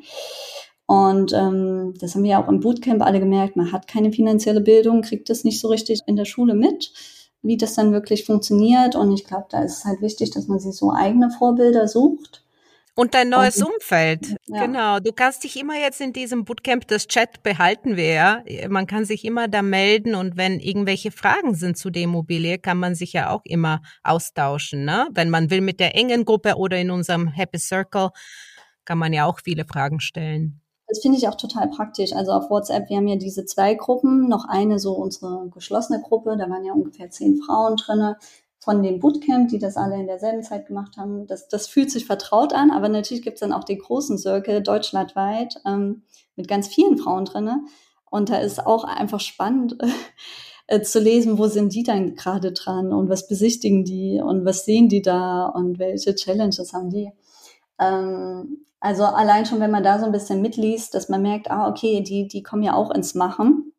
Und 0.85 1.33
ähm, 1.33 1.93
das 1.99 2.15
haben 2.15 2.23
wir 2.23 2.31
ja 2.31 2.41
auch 2.41 2.47
im 2.47 2.61
Bootcamp 2.61 3.01
alle 3.01 3.19
gemerkt, 3.19 3.57
man 3.57 3.73
hat 3.73 3.89
keine 3.89 4.13
finanzielle 4.13 4.61
Bildung, 4.61 5.01
kriegt 5.01 5.29
das 5.29 5.43
nicht 5.43 5.59
so 5.59 5.67
richtig 5.67 5.99
in 6.07 6.15
der 6.15 6.23
Schule 6.23 6.53
mit, 6.53 6.93
wie 7.41 7.57
das 7.57 7.73
dann 7.73 7.91
wirklich 7.91 8.23
funktioniert. 8.23 8.95
Und 8.95 9.11
ich 9.11 9.25
glaube, 9.25 9.47
da 9.49 9.61
ist 9.63 9.79
es 9.79 9.85
halt 9.85 10.01
wichtig, 10.01 10.31
dass 10.31 10.47
man 10.47 10.59
sich 10.59 10.75
so 10.75 10.93
eigene 10.93 11.29
Vorbilder 11.29 11.89
sucht 11.89 12.44
und 12.95 13.13
dein 13.13 13.29
neues 13.29 13.57
und, 13.57 13.73
Umfeld. 13.73 14.35
Ja. 14.47 14.65
Genau. 14.65 14.99
Du 14.99 15.11
kannst 15.11 15.43
dich 15.43 15.59
immer 15.59 15.75
jetzt 15.75 16.01
in 16.01 16.13
diesem 16.13 16.45
Bootcamp, 16.45 16.87
das 16.87 17.07
Chat 17.07 17.43
behalten 17.43 17.97
wir 17.97 18.05
ja. 18.05 18.43
Man 18.69 18.87
kann 18.87 19.05
sich 19.05 19.25
immer 19.25 19.47
da 19.47 19.61
melden 19.61 20.15
und 20.15 20.37
wenn 20.37 20.59
irgendwelche 20.59 21.11
Fragen 21.11 21.55
sind 21.55 21.77
zu 21.77 21.89
der 21.89 22.03
Immobilie, 22.03 22.57
kann 22.57 22.77
man 22.77 22.95
sich 22.95 23.13
ja 23.13 23.29
auch 23.29 23.41
immer 23.43 23.81
austauschen. 24.03 24.85
Ne? 24.85 25.07
Wenn 25.11 25.29
man 25.29 25.49
will 25.49 25.61
mit 25.61 25.79
der 25.79 25.95
engen 25.95 26.25
Gruppe 26.25 26.55
oder 26.55 26.77
in 26.77 26.89
unserem 26.89 27.27
Happy 27.27 27.59
Circle, 27.59 28.09
kann 28.85 28.97
man 28.97 29.13
ja 29.13 29.25
auch 29.25 29.39
viele 29.43 29.65
Fragen 29.65 29.99
stellen. 29.99 30.61
Das 30.87 31.01
finde 31.01 31.17
ich 31.17 31.27
auch 31.27 31.35
total 31.35 31.67
praktisch. 31.69 32.13
Also 32.13 32.31
auf 32.31 32.49
WhatsApp, 32.49 32.89
wir 32.89 32.97
haben 32.97 33.07
ja 33.07 33.15
diese 33.15 33.45
zwei 33.45 33.73
Gruppen, 33.73 34.29
noch 34.29 34.45
eine 34.47 34.77
so 34.77 34.93
unsere 34.93 35.49
geschlossene 35.49 36.01
Gruppe, 36.01 36.37
da 36.37 36.47
waren 36.49 36.63
ja 36.63 36.73
ungefähr 36.73 37.09
zehn 37.09 37.41
Frauen 37.41 37.75
drinne 37.75 38.17
von 38.65 38.81
dem 38.81 38.99
Bootcamp, 38.99 39.49
die 39.49 39.59
das 39.59 39.77
alle 39.77 39.95
in 39.95 40.07
derselben 40.07 40.41
Zeit 40.41 40.65
gemacht 40.65 40.97
haben. 40.97 41.27
Das, 41.27 41.47
das 41.47 41.67
fühlt 41.67 41.91
sich 41.91 42.07
vertraut 42.07 42.51
an, 42.51 42.71
aber 42.71 42.89
natürlich 42.89 43.23
gibt 43.23 43.35
es 43.35 43.41
dann 43.41 43.53
auch 43.53 43.63
den 43.63 43.77
großen 43.77 44.17
Circle 44.17 44.63
deutschlandweit 44.63 45.61
ähm, 45.67 46.01
mit 46.35 46.47
ganz 46.47 46.67
vielen 46.67 46.97
Frauen 46.97 47.25
drinne. 47.25 47.63
Und 48.09 48.29
da 48.29 48.37
ist 48.37 48.65
auch 48.65 48.83
einfach 48.83 49.19
spannend 49.19 49.77
äh, 50.67 50.81
zu 50.81 50.99
lesen, 50.99 51.37
wo 51.37 51.45
sind 51.45 51.75
die 51.75 51.83
dann 51.83 52.15
gerade 52.15 52.53
dran 52.53 52.91
und 52.91 53.07
was 53.07 53.27
besichtigen 53.27 53.85
die 53.85 54.19
und 54.19 54.45
was 54.45 54.65
sehen 54.65 54.89
die 54.89 55.03
da 55.03 55.45
und 55.45 55.77
welche 55.77 56.15
Challenges 56.15 56.73
haben 56.73 56.89
die. 56.89 57.11
Ähm, 57.79 58.65
also 58.79 59.03
allein 59.03 59.45
schon, 59.45 59.59
wenn 59.59 59.71
man 59.71 59.83
da 59.83 59.99
so 59.99 60.05
ein 60.07 60.11
bisschen 60.11 60.41
mitliest, 60.41 60.95
dass 60.95 61.07
man 61.07 61.21
merkt, 61.21 61.51
ah, 61.51 61.69
okay, 61.69 62.01
die, 62.01 62.27
die 62.27 62.41
kommen 62.41 62.63
ja 62.63 62.73
auch 62.73 62.89
ins 62.89 63.13
Machen. 63.13 63.73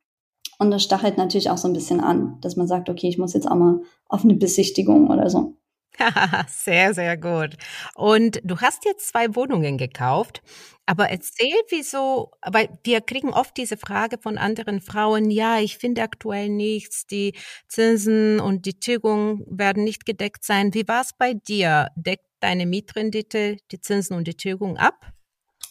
Und 0.59 0.71
das 0.71 0.83
stachelt 0.83 1.19
natürlich 1.19 1.51
auch 1.51 1.59
so 1.59 1.69
ein 1.69 1.75
bisschen 1.75 2.01
an, 2.01 2.39
dass 2.41 2.57
man 2.57 2.67
sagt, 2.67 2.89
okay, 2.89 3.09
ich 3.09 3.19
muss 3.19 3.35
jetzt 3.35 3.47
auch 3.47 3.57
mal 3.57 3.81
auf 4.09 4.25
eine 4.25 4.35
Besichtigung 4.35 5.11
oder 5.11 5.29
so. 5.29 5.57
sehr, 6.49 6.95
sehr 6.95 7.17
gut. 7.17 7.57
Und 7.95 8.41
du 8.45 8.59
hast 8.59 8.85
jetzt 8.85 9.09
zwei 9.09 9.35
Wohnungen 9.35 9.79
gekauft, 9.79 10.43
aber 10.85 11.09
erzähl, 11.09 11.55
wieso, 11.71 12.33
weil 12.43 12.69
wir 12.85 13.01
kriegen 13.01 13.31
oft 13.33 13.57
diese 13.57 13.77
Frage 13.77 14.19
von 14.19 14.39
anderen 14.39 14.81
Frauen, 14.81 15.31
ja, 15.31 15.59
ich 15.59 15.79
finde 15.79 16.03
aktuell 16.03 16.49
nichts, 16.49 17.07
die 17.07 17.35
Zinsen 17.69 18.41
und 18.41 18.67
die 18.67 18.79
Tilgung 18.79 19.45
werden 19.49 19.85
nicht 19.85 20.07
gedeckt 20.07 20.45
sein. 20.45 20.75
Wie 20.75 20.87
war 20.87 21.01
es 21.01 21.13
bei 21.17 21.35
dir? 21.35 21.89
Deckt 21.97 22.27
deine 22.41 22.67
Mietrendite 22.67 23.57
die 23.71 23.81
Zinsen 23.81 24.17
und 24.17 24.29
die 24.29 24.37
Tilgung 24.37 24.77
ab? 24.77 25.13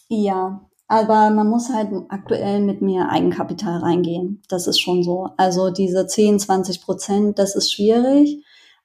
Ja, 0.08 0.68
aber 0.88 1.30
man 1.30 1.48
muss 1.48 1.72
halt 1.72 1.90
aktuell 2.08 2.60
mit 2.60 2.80
mehr 2.80 3.10
Eigenkapital 3.10 3.78
reingehen. 3.78 4.42
Das 4.48 4.66
ist 4.66 4.80
schon 4.80 5.02
so. 5.02 5.30
Also 5.36 5.70
diese 5.70 6.06
10, 6.06 6.38
20 6.38 6.82
Prozent, 6.82 7.38
das 7.38 7.56
ist 7.56 7.72
schwierig. 7.72 8.44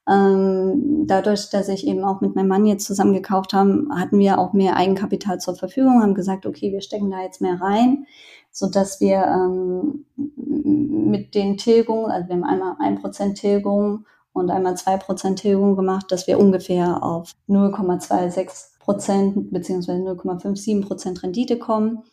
Ähm, 0.09 1.05
dadurch, 1.05 1.49
dass 1.51 1.69
ich 1.69 1.85
eben 1.85 2.03
auch 2.03 2.21
mit 2.21 2.35
meinem 2.35 2.47
Mann 2.47 2.65
jetzt 2.65 2.85
zusammen 2.87 3.13
gekauft 3.13 3.53
haben, 3.53 3.89
hatten 3.93 4.17
wir 4.17 4.39
auch 4.39 4.51
mehr 4.51 4.75
Eigenkapital 4.75 5.39
zur 5.39 5.55
Verfügung, 5.55 6.01
haben 6.01 6.15
gesagt, 6.15 6.47
okay, 6.47 6.71
wir 6.71 6.81
stecken 6.81 7.11
da 7.11 7.21
jetzt 7.21 7.39
mehr 7.39 7.61
rein, 7.61 8.07
so 8.51 8.67
dass 8.67 8.99
wir 8.99 9.23
ähm, 9.23 10.05
mit 10.15 11.35
den 11.35 11.57
Tilgungen, 11.57 12.09
also 12.09 12.27
wir 12.27 12.35
haben 12.35 12.43
einmal 12.43 12.75
ein 12.79 12.99
Prozent 12.99 13.37
Tilgung 13.37 14.05
und 14.33 14.49
einmal 14.49 14.75
zwei 14.75 14.97
Prozent 14.97 15.39
Tilgung 15.39 15.75
gemacht, 15.75 16.11
dass 16.11 16.25
wir 16.25 16.39
ungefähr 16.39 17.03
auf 17.03 17.33
0,26 17.47 18.70
Prozent 18.83 19.51
beziehungsweise 19.51 20.01
0,57 20.01 20.85
Prozent 20.85 21.23
Rendite 21.23 21.57
kommen. 21.57 22.03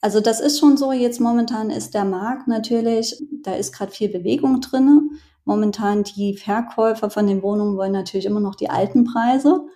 Also 0.00 0.20
das 0.20 0.40
ist 0.40 0.58
schon 0.58 0.76
so. 0.76 0.92
Jetzt 0.92 1.20
momentan 1.20 1.70
ist 1.70 1.94
der 1.94 2.04
Markt 2.04 2.48
natürlich, 2.48 3.22
da 3.42 3.54
ist 3.54 3.72
gerade 3.72 3.92
viel 3.92 4.08
Bewegung 4.08 4.60
drinne. 4.60 5.02
Momentan 5.44 6.04
die 6.04 6.36
Verkäufer 6.36 7.10
von 7.10 7.26
den 7.26 7.42
Wohnungen 7.42 7.76
wollen 7.76 7.92
natürlich 7.92 8.26
immer 8.26 8.40
noch 8.40 8.56
die 8.56 8.70
alten 8.70 9.04
Preise. 9.04 9.66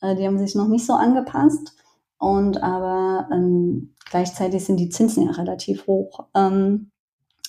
Äh, 0.00 0.16
die 0.16 0.26
haben 0.26 0.38
sich 0.38 0.54
noch 0.54 0.68
nicht 0.68 0.86
so 0.86 0.94
angepasst. 0.94 1.74
Und 2.18 2.62
aber 2.62 3.28
ähm, 3.32 3.94
gleichzeitig 4.10 4.64
sind 4.64 4.78
die 4.78 4.88
Zinsen 4.88 5.26
ja 5.26 5.32
relativ 5.32 5.86
hoch. 5.86 6.26
Ähm, 6.34 6.90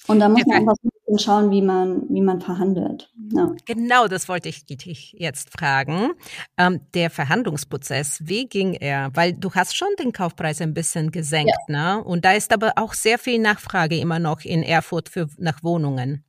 und 0.07 0.19
da 0.19 0.29
muss 0.29 0.45
man 0.45 0.57
einfach 0.57 0.75
schauen, 1.17 1.49
wie 1.49 1.61
man, 1.61 2.03
wie 2.09 2.21
man 2.21 2.41
verhandelt. 2.41 3.11
Ja. 3.33 3.51
Genau, 3.65 4.07
das 4.07 4.29
wollte 4.29 4.49
ich 4.49 4.65
dich 4.65 5.15
jetzt 5.17 5.51
fragen. 5.51 6.11
Ähm, 6.57 6.81
der 6.93 7.09
Verhandlungsprozess, 7.09 8.19
wie 8.23 8.47
ging 8.47 8.73
er? 8.73 9.09
Weil 9.15 9.33
du 9.33 9.51
hast 9.51 9.75
schon 9.75 9.89
den 9.99 10.11
Kaufpreis 10.11 10.61
ein 10.61 10.73
bisschen 10.73 11.11
gesenkt, 11.11 11.53
ja. 11.67 11.95
ne? 11.95 12.03
Und 12.03 12.25
da 12.25 12.33
ist 12.33 12.53
aber 12.53 12.73
auch 12.75 12.93
sehr 12.93 13.17
viel 13.17 13.39
Nachfrage 13.39 13.97
immer 13.97 14.19
noch 14.19 14.41
in 14.41 14.61
Erfurt 14.61 15.09
für, 15.09 15.27
nach 15.37 15.63
Wohnungen. 15.63 16.23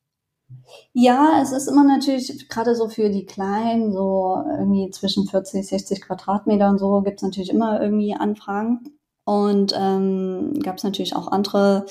Ja, 0.92 1.40
es 1.42 1.52
ist 1.52 1.68
immer 1.68 1.84
natürlich, 1.84 2.48
gerade 2.48 2.74
so 2.74 2.88
für 2.88 3.10
die 3.10 3.26
Kleinen, 3.26 3.92
so 3.92 4.42
irgendwie 4.58 4.90
zwischen 4.90 5.26
40, 5.26 5.66
60 5.66 6.00
Quadratmeter 6.00 6.68
und 6.68 6.78
so, 6.78 7.02
gibt 7.02 7.18
es 7.18 7.22
natürlich 7.22 7.50
immer 7.50 7.80
irgendwie 7.80 8.14
Anfragen. 8.14 8.80
Und 9.24 9.72
ähm, 9.76 10.58
gab 10.62 10.78
es 10.78 10.84
natürlich 10.84 11.14
auch 11.14 11.28
andere 11.28 11.86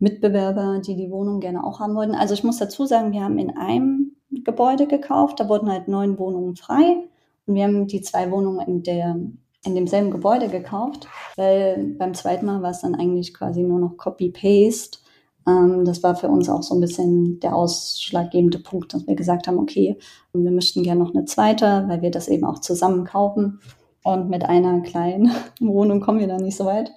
Mitbewerber, 0.00 0.80
die 0.84 0.96
die 0.96 1.10
Wohnung 1.10 1.40
gerne 1.40 1.62
auch 1.62 1.78
haben 1.78 1.94
wollten. 1.94 2.14
Also 2.14 2.34
ich 2.34 2.42
muss 2.42 2.58
dazu 2.58 2.86
sagen, 2.86 3.12
wir 3.12 3.22
haben 3.22 3.38
in 3.38 3.56
einem 3.56 4.16
Gebäude 4.30 4.86
gekauft, 4.86 5.40
da 5.40 5.48
wurden 5.48 5.70
halt 5.70 5.88
neun 5.88 6.18
Wohnungen 6.18 6.56
frei 6.56 7.04
und 7.46 7.54
wir 7.54 7.64
haben 7.64 7.86
die 7.86 8.00
zwei 8.00 8.30
Wohnungen 8.30 8.66
in 8.66 8.82
der 8.82 9.16
in 9.62 9.74
demselben 9.74 10.10
Gebäude 10.10 10.48
gekauft, 10.48 11.06
weil 11.36 11.94
beim 11.98 12.14
zweiten 12.14 12.46
Mal 12.46 12.62
war 12.62 12.70
es 12.70 12.80
dann 12.80 12.94
eigentlich 12.94 13.34
quasi 13.34 13.62
nur 13.62 13.78
noch 13.78 13.98
Copy-Paste. 13.98 15.00
Ähm, 15.46 15.84
das 15.84 16.02
war 16.02 16.16
für 16.16 16.28
uns 16.28 16.48
auch 16.48 16.62
so 16.62 16.74
ein 16.74 16.80
bisschen 16.80 17.40
der 17.40 17.54
ausschlaggebende 17.54 18.58
Punkt, 18.58 18.94
dass 18.94 19.06
wir 19.06 19.16
gesagt 19.16 19.48
haben, 19.48 19.58
okay, 19.58 19.98
wir 20.32 20.50
möchten 20.50 20.82
gerne 20.82 21.02
noch 21.04 21.14
eine 21.14 21.26
zweite, 21.26 21.84
weil 21.88 22.00
wir 22.00 22.10
das 22.10 22.28
eben 22.28 22.46
auch 22.46 22.60
zusammen 22.60 23.04
kaufen. 23.04 23.60
Und 24.02 24.30
mit 24.30 24.44
einer 24.44 24.80
kleinen 24.80 25.30
Wohnung 25.60 26.00
kommen 26.00 26.20
wir 26.20 26.28
da 26.28 26.38
nicht 26.38 26.56
so 26.56 26.64
weit 26.64 26.90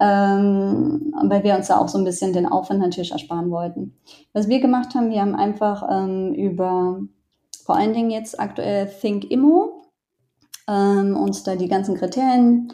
ähm, 0.00 1.12
weil 1.22 1.44
wir 1.44 1.54
uns 1.54 1.68
da 1.68 1.78
auch 1.78 1.88
so 1.88 1.98
ein 1.98 2.04
bisschen 2.04 2.32
den 2.32 2.46
Aufwand 2.46 2.80
natürlich 2.80 3.12
ersparen 3.12 3.50
wollten. 3.50 3.94
Was 4.32 4.48
wir 4.48 4.60
gemacht 4.60 4.94
haben, 4.94 5.10
wir 5.10 5.20
haben 5.20 5.34
einfach 5.34 5.86
ähm, 5.90 6.32
über 6.34 7.00
vor 7.64 7.76
allen 7.76 7.92
Dingen 7.92 8.10
jetzt 8.10 8.40
aktuell 8.40 8.86
Think 8.86 9.30
Immo 9.30 9.82
ähm, 10.68 11.16
uns 11.16 11.42
da 11.42 11.54
die 11.54 11.68
ganzen 11.68 11.96
Kriterien 11.96 12.72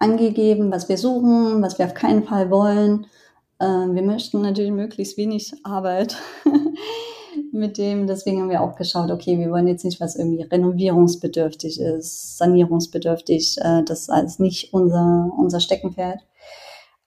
angegeben, 0.00 0.72
was 0.72 0.88
wir 0.88 0.98
suchen, 0.98 1.62
was 1.62 1.78
wir 1.78 1.86
auf 1.86 1.94
keinen 1.94 2.24
Fall 2.24 2.50
wollen. 2.50 3.06
Ähm, 3.60 3.94
wir 3.94 4.02
möchten 4.02 4.42
natürlich 4.42 4.72
möglichst 4.72 5.16
wenig 5.16 5.54
Arbeit 5.62 6.16
mit 7.52 7.78
dem. 7.78 8.08
Deswegen 8.08 8.40
haben 8.40 8.50
wir 8.50 8.62
auch 8.62 8.74
geschaut, 8.74 9.12
okay, 9.12 9.38
wir 9.38 9.50
wollen 9.50 9.68
jetzt 9.68 9.84
nicht, 9.84 10.00
was 10.00 10.16
irgendwie 10.16 10.42
renovierungsbedürftig 10.42 11.80
ist, 11.80 12.36
sanierungsbedürftig. 12.36 13.58
Äh, 13.60 13.84
das 13.84 14.08
ist 14.08 14.40
nicht 14.40 14.74
unser, 14.74 15.30
unser 15.38 15.60
Steckenpferd 15.60 16.20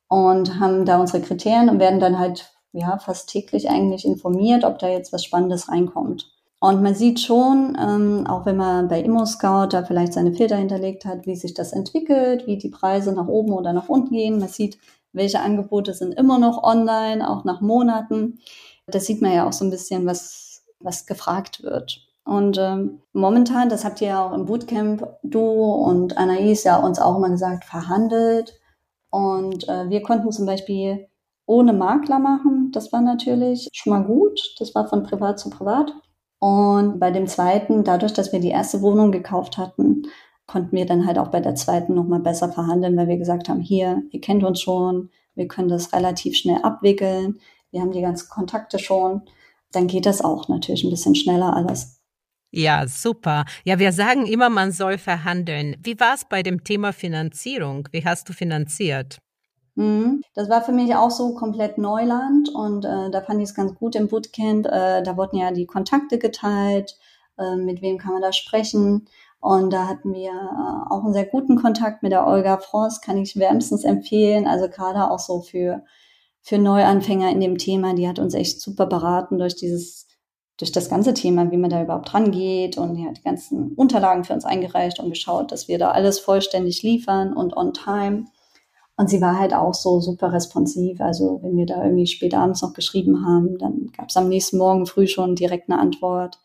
und 0.08 0.60
haben 0.60 0.86
da 0.86 1.00
unsere 1.00 1.22
Kriterien 1.22 1.70
und 1.70 1.80
werden 1.80 2.00
dann 2.00 2.20
halt 2.20 2.54
ja 2.72 2.98
fast 2.98 3.30
täglich 3.30 3.70
eigentlich 3.70 4.06
informiert, 4.06 4.64
ob 4.64 4.80
da 4.80 4.88
jetzt 4.88 5.12
was 5.14 5.24
Spannendes 5.24 5.70
reinkommt. 5.70 6.32
Und 6.60 6.82
man 6.82 6.96
sieht 6.96 7.20
schon, 7.20 7.78
ähm, 7.80 8.26
auch 8.28 8.46
wenn 8.46 8.58
man 8.58 8.88
bei 8.88 9.02
ImmoScout 9.02 9.68
da 9.70 9.84
vielleicht 9.84 10.14
seine 10.14 10.34
Filter 10.34 10.56
hinterlegt 10.56 11.06
hat, 11.06 11.28
wie 11.28 11.36
sich 11.36 11.54
das 11.54 11.72
entwickelt, 11.72 12.48
wie 12.48 12.58
die 12.58 12.70
Preise 12.70 13.14
nach 13.14 13.28
oben 13.28 13.54
oder 13.54 13.74
nach 13.74 13.90
unten 13.90 14.16
gehen. 14.16 14.40
Man 14.40 14.50
sieht, 14.50 14.80
welche 15.14 15.40
Angebote 15.40 15.94
sind 15.94 16.16
immer 16.16 16.40
noch 16.40 16.64
online, 16.64 17.30
auch 17.30 17.44
nach 17.44 17.62
Monaten. 17.62 18.40
Da 18.88 19.00
sieht 19.00 19.22
man 19.22 19.34
ja 19.34 19.48
auch 19.48 19.54
so 19.54 19.66
ein 19.66 19.70
bisschen, 19.70 20.08
was, 20.08 20.64
was 20.80 21.06
gefragt 21.06 21.62
wird. 21.62 22.08
Und 22.26 22.58
ähm, 22.58 23.02
momentan, 23.14 23.70
das 23.70 23.86
habt 23.86 24.02
ihr 24.02 24.08
ja 24.10 24.26
auch 24.26 24.34
im 24.34 24.46
Bootcamp, 24.46 25.08
du 25.24 25.42
und 25.42 26.18
Anais 26.18 26.64
ja 26.64 26.78
uns 26.78 27.00
auch 27.00 27.18
immer 27.18 27.30
gesagt, 27.30 27.66
verhandelt 27.66 28.60
und 29.10 29.68
äh, 29.68 29.90
wir 29.90 30.02
konnten 30.02 30.32
zum 30.32 30.46
Beispiel 30.46 31.08
ohne 31.46 31.74
Makler 31.74 32.20
machen. 32.20 32.72
Das 32.74 32.92
war 32.92 33.02
natürlich 33.02 33.70
schon 33.74 33.92
mal 33.92 34.04
gut. 34.04 34.56
Das 34.60 34.76
war 34.76 34.88
von 34.88 35.04
privat 35.04 35.40
zu 35.40 35.50
privat. 35.50 35.94
Und 36.40 37.00
bei 37.00 37.10
dem 37.10 37.26
zweiten, 37.28 37.84
dadurch, 37.84 38.14
dass 38.14 38.32
wir 38.32 38.40
die 38.40 38.50
erste 38.50 38.82
Wohnung 38.82 39.12
gekauft 39.12 39.58
hatten, 39.58 40.04
konnten 40.46 40.76
wir 40.76 40.86
dann 40.86 41.08
halt 41.08 41.18
auch 41.18 41.30
bei 41.30 41.40
der 41.40 41.56
zweiten 41.56 41.94
nochmal 41.96 42.20
besser 42.20 42.52
verhandeln, 42.52 42.96
weil 42.96 43.08
wir 43.08 43.18
gesagt 43.18 43.50
haben, 43.50 43.62
hier, 43.62 44.04
ihr 44.12 44.22
kennt 44.22 44.44
uns 44.44 44.62
schon, 44.62 45.10
wir 45.36 45.48
können 45.48 45.68
das 45.68 45.94
relativ 45.94 46.36
schnell 46.38 46.60
abwickeln, 46.62 47.40
wir 47.72 47.82
haben 47.82 47.92
die 47.92 48.02
ganzen 48.02 48.30
Kontakte 48.30 48.80
schon. 48.80 49.24
Dann 49.72 49.88
geht 49.88 50.06
das 50.06 50.24
auch 50.24 50.48
natürlich 50.48 50.84
ein 50.84 50.90
bisschen 50.90 51.16
schneller 51.16 51.56
alles. 51.56 51.97
Ja, 52.52 52.88
super. 52.88 53.46
Ja, 53.66 53.78
wir 53.78 53.92
sagen 53.92 54.26
immer, 54.26 54.50
man 54.50 54.72
soll 54.72 54.98
verhandeln. 54.98 55.76
Wie 55.84 56.00
war 56.00 56.16
es 56.16 56.26
bei 56.26 56.44
dem 56.44 56.64
Thema 56.64 56.94
Finanzierung? 56.94 57.90
Wie 57.92 58.06
hast 58.06 58.30
du 58.30 58.34
finanziert? 58.34 59.18
Mhm. 59.76 60.24
Das 60.34 60.50
war 60.50 60.64
für 60.64 60.72
mich 60.72 60.96
auch 60.96 61.12
so 61.12 61.36
komplett 61.36 61.78
Neuland 61.78 62.50
und 62.50 62.84
äh, 62.84 63.12
da 63.12 63.22
fand 63.22 63.42
ich 63.42 63.50
es 63.50 63.56
ganz 63.56 63.76
gut 63.76 63.96
im 63.96 64.08
Bootcamp. 64.08 64.66
Äh, 64.66 65.04
da 65.04 65.18
wurden 65.18 65.38
ja 65.38 65.52
die 65.52 65.68
Kontakte 65.68 66.18
geteilt, 66.18 66.98
äh, 67.38 67.56
mit 67.56 67.82
wem 67.82 68.00
kann 68.00 68.14
man 68.14 68.24
da 68.24 68.34
sprechen. 68.34 69.08
Und 69.40 69.72
da 69.72 69.88
hatten 69.88 70.14
wir 70.14 70.32
äh, 70.32 70.92
auch 70.94 71.04
einen 71.04 71.14
sehr 71.14 71.26
guten 71.26 71.58
Kontakt 71.58 72.02
mit 72.02 72.12
der 72.12 72.26
Olga 72.26 72.58
Frost, 72.58 73.04
kann 73.04 73.18
ich 73.18 73.38
wärmstens 73.38 73.84
empfehlen. 73.84 74.48
Also 74.48 74.68
gerade 74.68 75.12
auch 75.12 75.20
so 75.20 75.42
für, 75.42 75.84
für 76.42 76.58
Neuanfänger 76.58 77.30
in 77.30 77.40
dem 77.40 77.60
Thema, 77.60 77.94
die 77.94 78.08
hat 78.08 78.18
uns 78.20 78.34
echt 78.34 78.60
super 78.62 78.88
beraten 78.88 79.38
durch 79.38 79.56
dieses 79.56 80.07
durch 80.58 80.72
das 80.72 80.90
ganze 80.90 81.14
Thema, 81.14 81.52
wie 81.52 81.58
man 81.58 81.70
da 81.70 81.82
überhaupt 81.82 82.14
rangeht 82.14 82.78
und 82.78 82.98
er 82.98 83.10
hat 83.10 83.18
die 83.18 83.24
ganzen 83.24 83.74
Unterlagen 83.74 84.24
für 84.24 84.34
uns 84.34 84.44
eingereicht 84.44 85.00
und 85.00 85.10
geschaut, 85.10 85.52
dass 85.52 85.68
wir 85.68 85.78
da 85.78 85.92
alles 85.92 86.20
vollständig 86.20 86.82
liefern 86.82 87.34
und 87.34 87.56
on 87.56 87.74
time. 87.74 88.26
Und 88.98 89.12
sie 89.12 89.22
war 89.22 89.38
halt 89.38 89.54
auch 89.54 89.76
so 89.76 90.02
super 90.02 90.34
responsiv. 90.34 91.00
Also 91.00 91.40
wenn 91.44 91.56
wir 91.56 91.68
da 91.68 91.84
irgendwie 91.84 92.08
spät 92.08 92.34
abends 92.34 92.64
noch 92.64 92.74
geschrieben 92.74 93.24
haben, 93.24 93.60
dann 93.60 93.92
gab 93.96 94.10
es 94.10 94.18
am 94.18 94.30
nächsten 94.30 94.58
Morgen 94.58 94.88
früh 94.88 95.06
schon 95.06 95.36
direkt 95.36 95.70
eine 95.70 95.80
Antwort. 95.80 96.40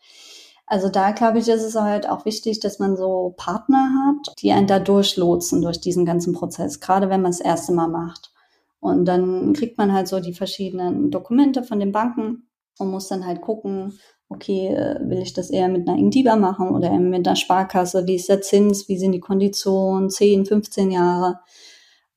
Also 0.67 0.89
da 0.89 1.11
glaube 1.11 1.39
ich, 1.39 1.47
ist 1.47 1.63
es 1.63 1.75
halt 1.75 2.07
auch 2.07 2.25
wichtig, 2.25 2.59
dass 2.59 2.77
man 2.77 2.95
so 2.95 3.33
Partner 3.35 3.89
hat, 4.05 4.33
die 4.39 4.51
einen 4.51 4.67
da 4.67 4.79
durchlotsen 4.79 5.63
durch 5.63 5.81
diesen 5.81 6.05
ganzen 6.05 6.33
Prozess, 6.33 6.79
gerade 6.79 7.09
wenn 7.09 7.23
man 7.23 7.31
das 7.31 7.41
erste 7.41 7.73
Mal 7.73 7.87
macht. 7.87 8.31
Und 8.79 9.05
dann 9.05 9.53
kriegt 9.53 9.79
man 9.79 9.91
halt 9.91 10.07
so 10.07 10.19
die 10.19 10.33
verschiedenen 10.33 11.09
Dokumente 11.09 11.63
von 11.63 11.79
den 11.79 11.91
Banken 11.91 12.47
und 12.79 12.89
muss 12.89 13.07
dann 13.07 13.25
halt 13.25 13.41
gucken, 13.41 13.99
okay, 14.29 14.67
äh, 14.67 14.99
will 15.07 15.19
ich 15.19 15.33
das 15.33 15.49
eher 15.49 15.67
mit 15.67 15.87
einer 15.87 15.97
Indiba 15.97 16.35
machen 16.35 16.69
oder 16.69 16.89
eher 16.89 16.99
mit 16.99 17.27
einer 17.27 17.35
Sparkasse? 17.35 18.07
Wie 18.07 18.15
ist 18.15 18.29
der 18.29 18.41
Zins? 18.41 18.87
Wie 18.87 18.97
sind 18.97 19.11
die 19.11 19.19
Konditionen? 19.19 20.09
10, 20.09 20.45
15 20.45 20.91
Jahre? 20.91 21.39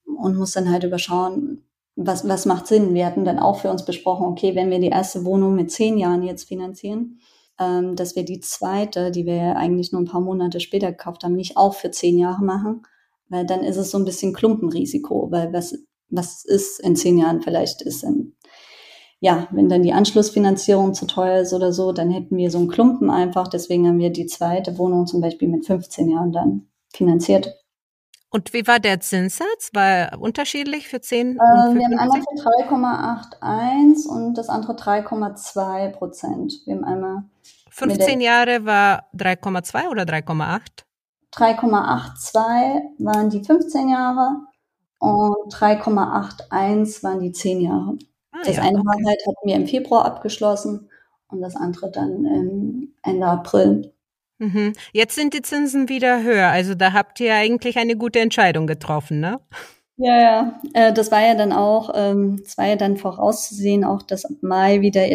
Und 0.05 0.37
muss 0.37 0.53
dann 0.53 0.71
halt 0.71 0.85
überschauen, 0.85 1.65
was, 1.97 2.29
was 2.29 2.47
macht 2.47 2.67
Sinn? 2.67 2.95
Wir 2.95 3.07
hatten 3.07 3.25
dann 3.25 3.39
auch 3.39 3.59
für 3.61 3.71
uns 3.71 3.85
besprochen, 3.85 4.27
okay, 4.27 4.55
wenn 4.55 4.71
wir 4.71 4.79
die 4.79 4.89
erste 4.89 5.25
Wohnung 5.25 5.55
mit 5.55 5.71
zehn 5.71 5.97
Jahren 5.99 6.23
jetzt 6.23 6.45
finanzieren, 6.45 7.21
ähm, 7.59 7.97
dass 7.97 8.17
wir 8.17 8.25
die 8.25 8.41
zweite, 8.41 9.11
die 9.11 9.25
wir 9.25 9.37
ja 9.37 9.53
eigentlich 9.55 9.93
nur 9.93 10.03
ein 10.03 10.07
paar 10.07 10.21
Monate 10.21 10.61
später 10.61 10.91
gekauft 10.91 11.25
haben, 11.25 11.35
nicht 11.35 11.57
auch 11.57 11.75
für 11.75 11.91
zehn 11.91 12.19
Jahre 12.19 12.45
machen, 12.45 12.83
weil 13.29 13.47
dann 13.47 13.65
ist 13.65 13.79
es 13.79 13.91
so 13.91 13.99
ein 13.99 14.05
bisschen 14.05 14.35
Klumpenrisiko, 14.35 15.31
weil 15.31 15.53
was, 15.53 15.75
was 16.11 16.45
ist 16.45 16.81
in 16.81 16.97
zehn 16.97 17.19
Jahren 17.19 17.41
vielleicht 17.41 17.83
ist 17.83 18.05
in 18.05 18.36
ja, 19.21 19.49
wenn 19.51 19.69
dann 19.69 19.83
die 19.83 19.93
Anschlussfinanzierung 19.93 20.95
zu 20.95 21.07
teuer 21.07 21.41
ist 21.41 21.53
oder 21.53 21.73
so, 21.73 21.93
dann 21.93 22.11
hätten 22.11 22.37
wir 22.37 22.51
so 22.51 22.59
einen 22.59 22.69
Klumpen 22.69 23.11
einfach. 23.11 23.49
Deswegen 23.49 23.87
haben 23.87 23.99
wir 23.99 24.11
die 24.11 24.27
zweite 24.27 24.77
Wohnung 24.79 25.07
zum 25.07 25.21
Beispiel 25.21 25.49
mit 25.49 25.67
15 25.67 26.11
Jahren 26.11 26.33
dann 26.33 26.69
finanziert. 26.93 27.55
Und 28.31 28.53
wie 28.53 28.67
war 28.67 28.81
der 28.81 29.01
Zinssatz? 29.01 29.71
War 29.73 29.89
er 29.89 30.21
unterschiedlich 30.21 30.89
für 30.89 31.01
10 31.01 31.29
ähm, 31.29 31.37
und 31.39 31.73
für 31.73 31.79
Wir 31.79 31.87
haben 31.87 31.99
einmal 31.99 32.21
für 32.21 32.37
3,81 33.41 34.07
und 34.09 34.35
das 34.35 34.49
andere 34.51 34.75
3,2 34.75 35.91
Prozent. 35.93 36.55
Wir 36.67 36.75
haben 36.75 36.85
einmal 36.85 37.25
15 37.71 38.21
Jahre 38.21 38.65
war 38.65 39.05
3,2 39.15 39.89
oder 39.89 40.03
3,8? 40.03 40.61
3,82 41.33 43.05
waren 43.05 43.31
die 43.31 43.45
15 43.45 43.89
Jahre 43.89 44.41
und 44.99 45.55
3,81 45.55 47.03
waren 47.03 47.21
die 47.21 47.33
10 47.33 47.61
Jahre. 47.61 47.97
Ah, 48.37 48.43
das 48.45 48.57
ja, 48.57 48.63
eine 48.63 48.79
okay. 48.79 49.05
halt 49.07 49.21
hatten 49.27 49.49
wir 49.49 49.55
im 49.55 49.67
Februar 49.67 50.05
abgeschlossen 50.05 50.91
und 51.29 51.41
das 51.41 51.57
andere 51.57 51.91
dann 51.91 52.89
Ende 53.03 53.27
April. 53.27 53.93
Mhm. 54.39 54.75
Jetzt 54.93 55.15
sind 55.15 55.33
die 55.33 55.43
Zinsen 55.43 55.89
wieder 55.89 56.23
höher. 56.23 56.49
Also 56.49 56.75
da 56.75 56.93
habt 56.93 57.21
ihr 57.21 57.35
eigentlich 57.35 57.79
eine 57.79 57.97
gute 57.97 58.21
Entscheidung 58.21 58.67
getroffen, 58.67 59.21
ne? 59.21 59.41
Ja, 59.97 60.21
ja. 60.21 60.61
Äh, 60.75 60.93
das 60.93 61.11
war 61.11 61.27
ja 61.27 61.35
dann 61.35 61.53
auch, 61.53 61.91
ähm, 61.95 62.39
das 62.43 62.59
war 62.59 62.67
ja 62.67 62.77
dann 62.77 62.99
vorauszusehen, 62.99 63.83
auch 63.85 64.03
dass 64.03 64.27
ab 64.27 64.37
Mai 64.43 64.83
wieder 64.83 65.07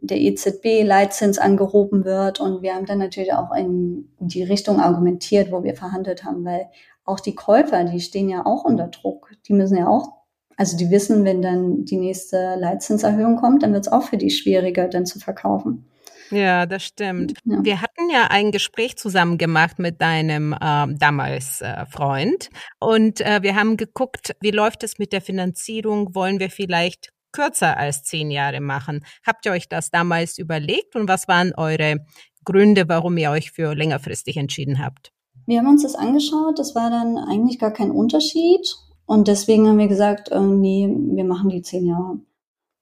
der 0.00 0.20
EZB-Leitzins 0.20 1.38
angehoben 1.38 2.04
wird. 2.04 2.38
Und 2.38 2.62
wir 2.62 2.74
haben 2.74 2.86
dann 2.86 2.98
natürlich 2.98 3.32
auch 3.32 3.52
in 3.52 4.08
die 4.20 4.44
Richtung 4.44 4.78
argumentiert, 4.78 5.50
wo 5.50 5.64
wir 5.64 5.74
verhandelt 5.74 6.24
haben, 6.24 6.44
weil 6.44 6.68
auch 7.04 7.18
die 7.18 7.34
Käufer, 7.34 7.82
die 7.84 8.00
stehen 8.00 8.28
ja 8.28 8.46
auch 8.46 8.64
unter 8.64 8.86
Druck. 8.88 9.32
Die 9.48 9.54
müssen 9.54 9.76
ja 9.76 9.88
auch, 9.88 10.17
also 10.58 10.76
die 10.76 10.90
wissen, 10.90 11.24
wenn 11.24 11.40
dann 11.40 11.84
die 11.84 11.96
nächste 11.96 12.56
Leitzinserhöhung 12.58 13.36
kommt, 13.36 13.62
dann 13.62 13.72
wird 13.72 13.86
es 13.86 13.92
auch 13.92 14.02
für 14.02 14.16
die 14.16 14.30
schwieriger, 14.30 14.88
dann 14.88 15.06
zu 15.06 15.20
verkaufen. 15.20 15.88
Ja, 16.30 16.66
das 16.66 16.82
stimmt. 16.82 17.34
Ja. 17.44 17.64
Wir 17.64 17.80
hatten 17.80 18.10
ja 18.12 18.26
ein 18.28 18.50
Gespräch 18.50 18.96
zusammen 18.98 19.38
gemacht 19.38 19.78
mit 19.78 20.02
deinem 20.02 20.52
äh, 20.52 20.86
damals 20.98 21.62
äh, 21.62 21.86
Freund 21.86 22.50
und 22.80 23.20
äh, 23.20 23.40
wir 23.42 23.54
haben 23.54 23.76
geguckt, 23.76 24.34
wie 24.40 24.50
läuft 24.50 24.82
es 24.82 24.98
mit 24.98 25.12
der 25.12 25.22
Finanzierung? 25.22 26.14
Wollen 26.14 26.40
wir 26.40 26.50
vielleicht 26.50 27.12
kürzer 27.30 27.76
als 27.76 28.02
zehn 28.02 28.32
Jahre 28.32 28.60
machen? 28.60 29.04
Habt 29.24 29.46
ihr 29.46 29.52
euch 29.52 29.68
das 29.68 29.90
damals 29.90 30.38
überlegt 30.38 30.96
und 30.96 31.08
was 31.08 31.28
waren 31.28 31.54
eure 31.56 32.04
Gründe, 32.44 32.88
warum 32.88 33.16
ihr 33.16 33.30
euch 33.30 33.52
für 33.52 33.74
längerfristig 33.74 34.36
entschieden 34.36 34.84
habt? 34.84 35.12
Wir 35.46 35.60
haben 35.60 35.68
uns 35.68 35.84
das 35.84 35.94
angeschaut. 35.94 36.58
Das 36.58 36.74
war 36.74 36.90
dann 36.90 37.16
eigentlich 37.16 37.58
gar 37.58 37.72
kein 37.72 37.90
Unterschied. 37.90 38.66
Und 39.08 39.26
deswegen 39.26 39.66
haben 39.66 39.78
wir 39.78 39.88
gesagt, 39.88 40.28
äh, 40.32 40.38
nee, 40.38 40.86
wir 40.86 41.24
machen 41.24 41.48
die 41.48 41.62
zehn 41.62 41.86
Jahre. 41.86 42.20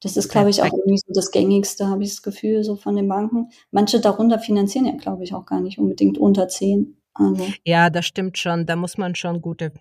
Das 0.02 0.16
ist, 0.16 0.28
glaube 0.28 0.50
ich, 0.50 0.60
auch 0.60 0.72
irgendwie 0.72 0.98
so 0.98 1.12
das 1.14 1.30
Gängigste, 1.30 1.86
habe 1.86 2.02
ich 2.02 2.10
das 2.10 2.22
Gefühl, 2.22 2.64
so 2.64 2.74
von 2.74 2.96
den 2.96 3.06
Banken. 3.06 3.50
Manche 3.70 4.00
darunter 4.00 4.40
finanzieren 4.40 4.86
ja, 4.86 4.96
glaube 4.96 5.22
ich, 5.22 5.32
auch 5.32 5.46
gar 5.46 5.60
nicht 5.60 5.78
unbedingt 5.78 6.18
unter 6.18 6.48
zehn. 6.48 6.96
Also. 7.14 7.46
Ja, 7.64 7.90
das 7.90 8.06
stimmt 8.06 8.38
schon. 8.38 8.66
Da 8.66 8.74
muss 8.74 8.98
man 8.98 9.14
schon 9.14 9.40
gute 9.40 9.72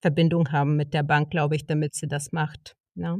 Verbindung 0.00 0.52
haben 0.52 0.76
mit 0.76 0.94
der 0.94 1.02
Bank, 1.02 1.30
glaube 1.30 1.56
ich, 1.56 1.66
damit 1.66 1.96
sie 1.96 2.06
das 2.06 2.30
macht. 2.30 2.76
Ja. 2.94 3.18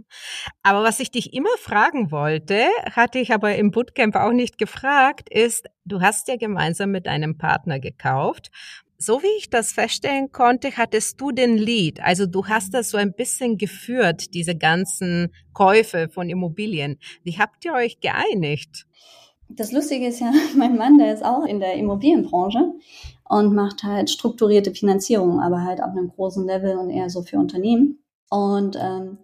Aber 0.63 0.85
was 0.85 1.01
ich 1.01 1.11
dich 1.11 1.35
immer 1.35 1.57
fragen 1.59 2.13
wollte, 2.13 2.67
hatte 2.93 3.19
ich 3.19 3.33
aber 3.33 3.57
im 3.57 3.73
Bootcamp 3.73 4.15
auch 4.15 4.33
nicht 4.33 4.57
gefragt, 4.57 5.29
ist, 5.31 5.67
du 5.85 6.01
hast 6.01 6.29
ja 6.29 6.37
gemeinsam 6.37 6.93
mit 6.93 7.09
einem 7.09 7.39
Partner 7.39 7.81
gekauft 7.81 8.53
so 9.03 9.21
wie 9.23 9.39
ich 9.39 9.51
das 9.51 9.73
feststellen 9.73 10.31
konnte, 10.31 10.77
hattest 10.77 11.21
du 11.21 11.33
den 11.33 11.59
Lead. 11.59 12.01
Also 12.01 12.27
du 12.27 12.47
hast 12.47 12.73
das 12.73 12.91
so 12.91 12.99
ein 12.99 13.13
bisschen 13.13 13.59
geführt, 13.59 14.33
diese 14.33 14.55
ganzen 14.55 15.33
Käufe 15.53 16.09
von 16.09 16.29
Immobilien. 16.31 16.99
Wie 17.25 17.37
habt 17.39 17.65
ihr 17.65 17.73
euch 17.73 18.01
geeinigt? 18.01 18.87
Das 19.49 19.73
Lustige 19.73 20.07
ist 20.07 20.21
ja, 20.21 20.33
mein 20.57 20.77
Mann, 20.77 20.99
der 20.99 21.13
ist 21.13 21.25
auch 21.25 21.45
in 21.45 21.59
der 21.59 21.75
Immobilienbranche 21.75 22.73
und 23.29 23.55
macht 23.55 23.83
halt 23.83 24.09
strukturierte 24.09 24.73
Finanzierung, 24.73 25.41
aber 25.41 25.65
halt 25.65 25.83
auf 25.83 25.91
einem 25.91 26.09
großen 26.09 26.47
Level 26.47 26.77
und 26.77 26.91
eher 26.91 27.11
so 27.11 27.23
für 27.23 27.39
Unternehmen. 27.39 27.99
Und 28.31 28.79
ähm, 28.81 29.19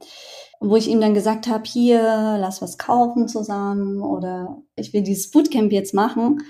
wo 0.60 0.76
ich 0.76 0.88
ihm 0.88 1.00
dann 1.00 1.14
gesagt 1.14 1.46
habe, 1.46 1.64
hier, 1.64 2.02
lass 2.38 2.60
was 2.60 2.78
kaufen 2.78 3.28
zusammen 3.28 4.02
oder 4.02 4.60
ich 4.74 4.92
will 4.92 5.02
dieses 5.02 5.30
Bootcamp 5.30 5.72
jetzt 5.72 5.94
machen, 5.94 6.42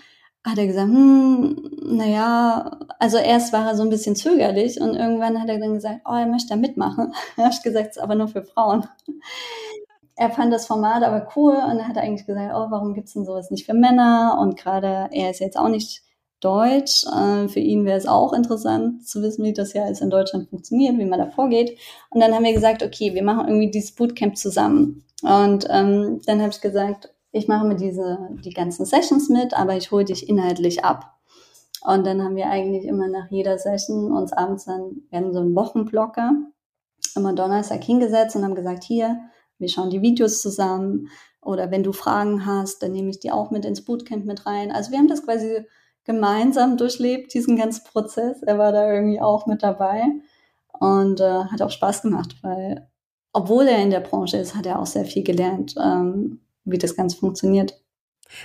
hat 0.49 0.59
er 0.59 0.67
gesagt, 0.67 0.89
hm, 0.89 1.71
naja, 1.83 2.79
also 2.99 3.19
erst 3.19 3.53
war 3.53 3.69
er 3.69 3.77
so 3.77 3.83
ein 3.83 3.91
bisschen 3.91 4.17
zögerlich 4.17 4.81
und 4.81 4.95
irgendwann 4.95 5.41
hat 5.41 5.49
er 5.49 5.59
dann 5.59 5.75
gesagt, 5.75 6.01
oh, 6.05 6.15
er 6.15 6.27
möchte 6.27 6.51
da 6.51 6.57
mitmachen. 6.57 7.13
Da 7.37 7.45
habe 7.45 7.55
ich 7.55 7.63
gesagt, 7.63 7.91
es 7.91 7.97
ist 7.97 8.03
aber 8.03 8.15
nur 8.15 8.29
für 8.29 8.43
Frauen. 8.43 8.87
Er 10.17 10.31
fand 10.31 10.53
das 10.53 10.67
Format 10.67 11.05
aber 11.05 11.29
cool 11.37 11.55
und 11.55 11.79
er 11.79 11.87
hat 11.87 11.97
eigentlich 11.97 12.27
gesagt, 12.27 12.53
oh, 12.53 12.71
warum 12.71 12.95
gibt's 12.95 13.13
denn 13.13 13.25
sowas 13.25 13.51
nicht 13.51 13.67
für 13.67 13.75
Männer? 13.75 14.37
Und 14.41 14.57
gerade 14.59 15.09
er 15.13 15.31
ist 15.31 15.39
jetzt 15.39 15.57
auch 15.57 15.69
nicht 15.69 16.03
deutsch. 16.41 17.05
Äh, 17.07 17.49
für 17.49 17.61
ihn 17.61 17.85
wäre 17.85 17.99
es 17.99 18.07
auch 18.07 18.33
interessant 18.33 19.07
zu 19.07 19.23
wissen, 19.23 19.45
wie 19.45 19.53
das 19.53 19.73
ja 19.73 19.85
alles 19.85 20.01
in 20.01 20.11
Deutschland 20.11 20.49
funktioniert, 20.51 20.99
wie 20.99 21.05
man 21.05 21.19
da 21.19 21.27
vorgeht. 21.27 21.79
Und 22.11 22.21
dann 22.21 22.35
haben 22.35 22.45
wir 22.45 22.53
gesagt, 22.53 22.83
okay, 22.83 23.15
wir 23.15 23.23
machen 23.23 23.47
irgendwie 23.49 23.71
dieses 23.71 23.95
Bootcamp 23.95 24.37
zusammen. 24.37 25.05
Und 25.23 25.67
ähm, 25.71 26.21
dann 26.27 26.41
habe 26.41 26.51
ich 26.51 26.61
gesagt, 26.61 27.11
ich 27.33 27.49
mache 27.49 27.67
mir 27.67 27.77
diese, 27.77 28.31
die 28.45 28.53
ganzen 28.53 28.87
Sessions 28.87 29.29
mit, 29.29 29.55
aber 29.55 29.77
ich 29.77 29.91
hole 29.91 30.05
dich 30.05 30.29
inhaltlich 30.29 30.85
ab. 30.85 31.15
Und 31.85 32.07
dann 32.07 32.23
haben 32.23 32.37
wir 32.37 32.49
eigentlich 32.49 32.85
immer 32.85 33.09
nach 33.09 33.31
jeder 33.31 33.59
Session 33.59 34.13
uns 34.13 34.33
abends 34.33 34.65
dann, 34.65 35.03
wir 35.11 35.19
hatten 35.19 35.33
so 35.33 35.41
einen 35.41 35.55
Wochenblocker, 35.55 36.33
immer 37.15 37.33
Donnerstag 37.33 37.85
hingesetzt 37.85 38.35
und 38.37 38.45
haben 38.45 38.55
gesagt, 38.55 38.85
hier, 38.85 39.19
wir 39.59 39.69
schauen 39.69 39.91
die 39.91 40.03
Videos 40.03 40.41
zusammen 40.41 41.09
oder 41.41 41.71
wenn 41.71 41.83
du 41.83 41.93
Fragen 41.93 42.47
hast, 42.47 42.83
dann 42.83 42.93
nehme 42.93 43.11
ich 43.11 43.21
die 43.21 43.31
auch 43.31 43.51
mit 43.51 43.65
ins 43.65 43.85
Bootcamp 43.85 44.25
mit 44.25 44.47
rein. 44.47 44.73
Also 44.73 44.91
wir 44.91 44.99
haben 44.99 45.09
das 45.09 45.25
quasi 45.25 45.67
gemeinsam 46.05 46.77
durchlebt, 46.77 47.35
diesen 47.35 47.57
ganzen 47.57 47.85
Prozess. 47.85 48.43
Er 48.43 48.59
war 48.59 48.73
da 48.73 48.93
irgendwie 48.93 49.21
auch 49.21 49.47
mit 49.47 49.63
dabei 49.63 50.05
und 50.73 51.21
äh, 51.21 51.45
hat 51.45 51.63
auch 51.63 51.71
Spaß 51.71 52.03
gemacht, 52.03 52.37
weil 52.43 52.89
obwohl 53.33 53.67
er 53.67 53.83
in 53.83 53.91
der 53.91 54.01
Branche 54.01 54.39
ist, 54.39 54.57
hat 54.57 54.67
er 54.67 54.79
auch 54.79 54.87
sehr 54.87 55.05
viel 55.05 55.23
gelernt. 55.23 55.75
Ähm, 55.81 56.41
wie 56.71 56.79
das 56.79 56.97
Ganze 56.97 57.17
funktioniert. 57.17 57.75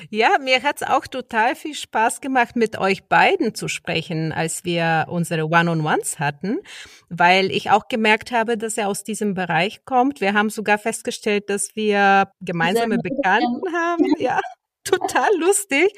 Ja, 0.09 0.37
mir 0.39 0.63
hat's 0.63 0.81
auch 0.81 1.07
total 1.07 1.55
viel 1.55 1.73
Spaß 1.73 2.21
gemacht, 2.21 2.55
mit 2.55 2.77
euch 2.77 3.03
beiden 3.09 3.53
zu 3.53 3.67
sprechen, 3.67 4.31
als 4.31 4.63
wir 4.63 5.07
unsere 5.09 5.45
One-on-Ones 5.45 6.19
hatten, 6.19 6.59
weil 7.09 7.51
ich 7.51 7.69
auch 7.69 7.89
gemerkt 7.89 8.31
habe, 8.31 8.57
dass 8.57 8.77
er 8.77 8.87
aus 8.87 9.03
diesem 9.03 9.33
Bereich 9.33 9.83
kommt. 9.83 10.21
Wir 10.21 10.33
haben 10.33 10.49
sogar 10.49 10.77
festgestellt, 10.77 11.49
dass 11.49 11.75
wir 11.75 12.31
gemeinsame 12.39 12.97
Bekannten 12.97 13.73
haben. 13.73 14.05
Ja 14.19 14.39
total 14.83 15.29
lustig. 15.39 15.91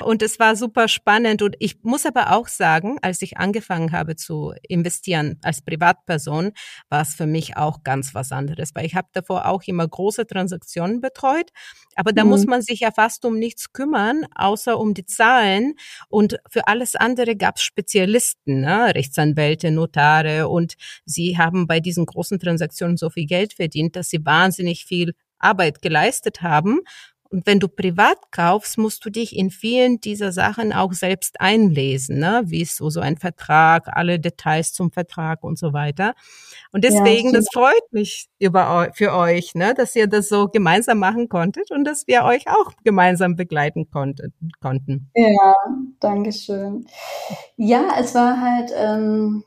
Und 0.00 0.22
es 0.22 0.38
war 0.38 0.56
super 0.56 0.88
spannend. 0.88 1.42
Und 1.42 1.56
ich 1.58 1.82
muss 1.82 2.06
aber 2.06 2.32
auch 2.32 2.48
sagen, 2.48 2.98
als 3.02 3.22
ich 3.22 3.38
angefangen 3.38 3.92
habe 3.92 4.16
zu 4.16 4.52
investieren 4.68 5.38
als 5.42 5.62
Privatperson, 5.62 6.52
war 6.88 7.02
es 7.02 7.14
für 7.14 7.26
mich 7.26 7.56
auch 7.56 7.82
ganz 7.82 8.14
was 8.14 8.32
anderes, 8.32 8.70
weil 8.74 8.86
ich 8.86 8.94
habe 8.94 9.08
davor 9.12 9.46
auch 9.46 9.62
immer 9.66 9.86
große 9.86 10.26
Transaktionen 10.26 11.00
betreut, 11.00 11.50
aber 11.96 12.12
da 12.12 12.24
mhm. 12.24 12.30
muss 12.30 12.46
man 12.46 12.62
sich 12.62 12.80
ja 12.80 12.90
fast 12.92 13.24
um 13.24 13.38
nichts 13.38 13.72
kümmern, 13.72 14.24
außer 14.34 14.78
um 14.78 14.94
die 14.94 15.04
Zahlen. 15.04 15.74
Und 16.08 16.38
für 16.48 16.66
alles 16.68 16.96
andere 16.96 17.36
gab 17.36 17.56
es 17.56 17.62
Spezialisten, 17.62 18.60
ne? 18.60 18.94
Rechtsanwälte, 18.94 19.70
Notare. 19.70 20.48
Und 20.48 20.74
sie 21.04 21.36
haben 21.36 21.66
bei 21.66 21.80
diesen 21.80 22.06
großen 22.06 22.38
Transaktionen 22.38 22.96
so 22.96 23.10
viel 23.10 23.26
Geld 23.26 23.54
verdient, 23.54 23.96
dass 23.96 24.08
sie 24.08 24.24
wahnsinnig 24.24 24.84
viel 24.84 25.14
Arbeit 25.38 25.82
geleistet 25.82 26.42
haben 26.42 26.80
und 27.30 27.46
wenn 27.46 27.60
du 27.60 27.68
privat 27.68 28.18
kaufst, 28.32 28.76
musst 28.76 29.04
du 29.04 29.10
dich 29.10 29.36
in 29.36 29.50
vielen 29.50 30.00
dieser 30.00 30.32
Sachen 30.32 30.72
auch 30.72 30.92
selbst 30.92 31.40
einlesen, 31.40 32.18
ne? 32.18 32.42
wie 32.46 32.62
ist 32.62 32.76
so, 32.76 32.90
so 32.90 33.00
ein 33.00 33.16
Vertrag, 33.16 33.86
alle 33.92 34.18
Details 34.18 34.72
zum 34.72 34.90
Vertrag 34.90 35.44
und 35.44 35.56
so 35.56 35.72
weiter. 35.72 36.14
Und 36.72 36.82
deswegen, 36.82 37.28
ja, 37.28 37.36
das 37.36 37.46
freut 37.52 37.92
mich 37.92 38.28
über, 38.40 38.90
für 38.94 39.14
euch, 39.14 39.54
ne? 39.54 39.74
dass 39.74 39.94
ihr 39.94 40.08
das 40.08 40.28
so 40.28 40.48
gemeinsam 40.48 40.98
machen 40.98 41.28
konntet 41.28 41.70
und 41.70 41.84
dass 41.84 42.08
wir 42.08 42.24
euch 42.24 42.48
auch 42.48 42.72
gemeinsam 42.82 43.36
begleiten 43.36 43.88
konntet, 43.90 44.32
konnten. 44.60 45.10
Ja, 45.14 45.54
danke 46.00 46.32
schön. 46.32 46.86
Ja, 47.56 47.94
es 47.98 48.14
war 48.14 48.40
halt... 48.40 48.72
Ähm 48.76 49.44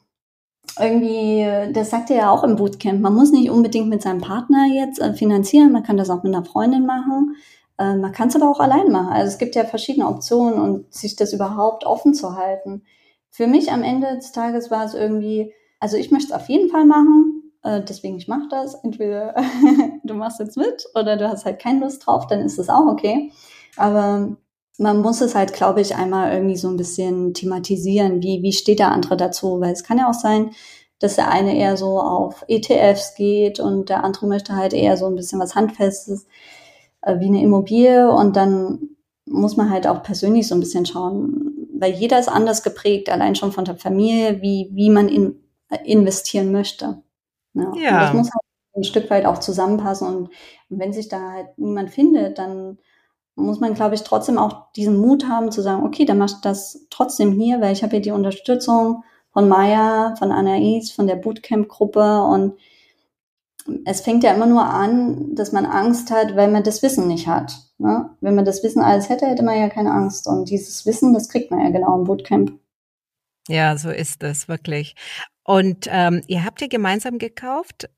irgendwie, 0.80 1.72
das 1.72 1.91
sagt 1.91 2.10
er 2.10 2.17
ja 2.17 2.30
auch 2.32 2.43
im 2.43 2.56
Bootcamp, 2.56 3.00
man 3.00 3.13
muss 3.13 3.32
nicht 3.32 3.52
unbedingt 3.52 3.89
mit 3.89 4.02
seinem 4.02 4.22
Partner 4.22 4.65
jetzt 4.65 5.00
äh, 5.00 5.13
finanzieren, 5.13 5.72
man 5.72 5.84
kann 5.84 5.98
das 5.98 6.10
auch 6.10 6.24
mit 6.24 6.34
einer 6.34 6.46
Freundin 6.46 6.88
machen. 6.88 7.36
Äh, 7.78 7.96
man 7.96 8.12
kann 8.12 8.30
es 8.30 8.36
aber 8.36 8.50
auch 8.50 8.60
allein 8.60 8.92
machen. 8.92 9.14
Also 9.14 9.30
es 9.30 9.38
gibt 9.38 9.56
ja 9.56 9.66
verschiedene 9.66 10.08
Optionen 10.08 10.60
und 10.60 10.94
sich 10.94 11.16
das 11.16 11.34
überhaupt 11.34 11.86
offen 11.86 12.14
zu 12.14 12.36
halten. 12.36 12.84
Für 13.30 13.48
mich 13.48 13.72
am 13.72 13.84
Ende 13.84 14.16
des 14.16 14.32
Tages 14.32 14.70
war 14.72 14.86
es 14.86 14.94
irgendwie, 14.94 15.54
also 15.80 15.98
ich 15.98 16.12
möchte 16.12 16.28
es 16.28 16.34
auf 16.34 16.50
jeden 16.50 16.70
Fall 16.70 16.86
machen, 16.86 17.44
äh, 17.64 17.82
deswegen 17.82 18.18
ich 18.18 18.28
mache 18.28 18.48
das. 18.50 18.76
Entweder 18.84 19.36
du 20.04 20.14
machst 20.14 20.40
jetzt 20.40 20.58
mit 20.58 20.86
oder 20.96 21.18
du 21.18 21.28
hast 21.28 21.46
halt 21.46 21.60
keine 21.60 21.80
Lust 21.80 22.06
drauf, 22.06 22.28
dann 22.28 22.42
ist 22.42 22.60
das 22.60 22.70
auch 22.70 22.86
okay. 22.88 23.32
Aber 23.78 24.38
man 24.78 25.02
muss 25.02 25.22
es 25.22 25.36
halt, 25.36 25.54
glaube 25.54 25.82
ich, 25.82 25.96
einmal 25.96 26.34
irgendwie 26.34 26.58
so 26.58 26.68
ein 26.68 26.78
bisschen 26.78 27.34
thematisieren. 27.34 28.22
Wie, 28.22 28.42
wie 28.42 28.54
steht 28.54 28.80
der 28.80 28.92
andere 28.92 29.18
dazu? 29.18 29.60
Weil 29.62 29.74
es 29.74 29.84
kann 29.84 29.98
ja 29.98 30.10
auch 30.10 30.14
sein, 30.14 30.52
dass 31.00 31.16
der 31.16 31.30
eine 31.30 31.56
eher 31.56 31.78
so 31.78 32.00
auf 32.00 32.46
ETFs 32.48 33.16
geht 33.16 33.60
und 33.60 33.90
der 33.90 34.04
andere 34.04 34.26
möchte 34.28 34.56
halt 34.56 34.74
eher 34.74 34.98
so 34.98 35.06
ein 35.08 35.16
bisschen 35.16 35.40
was 35.40 35.56
Handfestes 35.56 36.26
äh, 37.04 37.20
wie 37.20 37.28
eine 37.28 37.42
Immobilie 37.42 38.12
und 38.12 38.36
dann 38.36 38.89
muss 39.26 39.58
man 39.58 39.70
halt 39.70 39.88
auch 39.88 40.04
persönlich 40.04 40.48
so 40.48 40.56
ein 40.56 40.60
bisschen 40.60 40.86
schauen, 40.86 41.68
weil 41.78 41.94
jeder 41.94 42.20
ist 42.20 42.30
anders 42.30 42.63
geprägt, 42.63 43.10
allein 43.10 43.36
schon 43.36 43.52
von 43.52 43.66
der 43.66 43.78
Familie, 43.78 44.42
wie, 44.42 44.70
wie 44.74 44.89
man 44.89 45.08
in, 45.08 45.36
investieren 45.84 46.52
möchte. 46.52 47.02
Ja. 47.54 47.72
ja. 47.76 47.92
Und 47.92 48.02
das 48.02 48.13
muss 48.13 48.30
halt 48.34 48.44
ein 48.76 48.84
Stück 48.84 49.10
weit 49.10 49.26
auch 49.26 49.38
zusammenpassen 49.38 50.08
und 50.08 50.30
wenn 50.70 50.94
sich 50.94 51.08
da 51.08 51.32
halt 51.32 51.58
niemand 51.58 51.92
findet, 51.92 52.39
dann 52.39 52.80
muss 53.36 53.60
man, 53.60 53.74
glaube 53.74 53.96
ich, 53.96 54.04
trotzdem 54.04 54.38
auch 54.38 54.72
diesen 54.74 54.98
Mut 54.98 55.28
haben 55.28 55.52
zu 55.52 55.62
sagen, 55.62 55.84
okay, 55.84 56.06
dann 56.06 56.18
machst 56.18 56.38
du 56.38 56.50
das 56.50 56.86
trotzdem 56.89 57.32
hier, 57.32 57.62
weil 57.62 57.74
ich 57.74 57.84
habe 57.84 57.92
hier 57.92 58.02
die 58.02 58.12
Unterstützung 58.12 59.04
von 59.32 59.50
Maya, 59.50 60.16
von 60.18 60.32
Anais, 60.32 60.92
von 60.92 61.08
der 61.08 61.16
Bootcamp-Gruppe 61.16 62.22
und 62.22 62.54
es 63.86 64.02
fängt 64.02 64.23
ja 64.23 64.34
immer 64.34 64.45
nur 64.45 64.65
an, 64.65 65.36
dass 65.36 65.52
man 65.52 65.65
Angst 65.65 66.12
hat, 66.12 66.36
weil 66.36 66.52
man 66.52 66.63
das 66.63 66.84
Wissen 66.84 67.08
nicht 67.08 67.28
hat. 67.28 67.54
Ne? 67.78 68.10
Wenn 68.21 68.36
man 68.36 68.45
das 68.45 68.63
Wissen 68.63 68.82
alles 68.82 69.10
hätte, 69.10 69.26
hätte 69.26 69.43
man 69.43 69.58
ja 69.58 69.69
keine 69.69 69.91
Angst. 69.91 70.28
Und 70.28 70.49
dieses 70.49 70.86
Wissen, 70.86 71.13
das 71.13 71.30
kriegt 71.30 71.52
man 71.52 71.62
ja 71.62 71.69
genau 71.69 71.97
im 71.97 72.04
Bootcamp. 72.04 72.52
Ja, 73.47 73.78
so 73.78 73.89
ist 73.89 74.23
es 74.23 74.47
wirklich. 74.47 74.95
Und 75.43 75.88
ähm, 75.89 76.21
ihr 76.28 76.45
habt 76.45 76.62
ihr 76.62 76.69
gemeinsam 76.69 77.17
gekauft? 77.17 77.89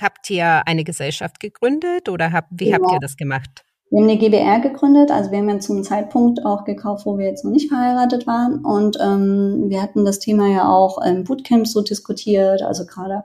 Habt 0.00 0.30
ihr 0.30 0.66
eine 0.66 0.84
Gesellschaft 0.84 1.40
gegründet 1.40 2.08
oder 2.08 2.32
habt, 2.32 2.48
wie 2.50 2.66
genau. 2.66 2.78
habt 2.78 2.92
ihr 2.92 3.00
das 3.00 3.16
gemacht? 3.16 3.64
Wir 3.90 4.00
haben 4.00 4.08
eine 4.08 4.18
GBR 4.18 4.60
gegründet, 4.60 5.10
also 5.12 5.30
wir 5.30 5.38
haben 5.38 5.48
ja 5.48 5.60
zum 5.60 5.84
Zeitpunkt 5.84 6.44
auch 6.44 6.64
gekauft, 6.64 7.06
wo 7.06 7.16
wir 7.16 7.26
jetzt 7.26 7.44
noch 7.44 7.52
nicht 7.52 7.68
verheiratet 7.68 8.26
waren. 8.26 8.64
Und 8.64 8.98
ähm, 9.00 9.66
wir 9.68 9.80
hatten 9.82 10.04
das 10.04 10.18
Thema 10.18 10.48
ja 10.48 10.68
auch 10.68 10.98
im 10.98 11.24
Bootcamp 11.24 11.68
so 11.68 11.80
diskutiert. 11.80 12.62
Also 12.62 12.86
gerade 12.86 13.24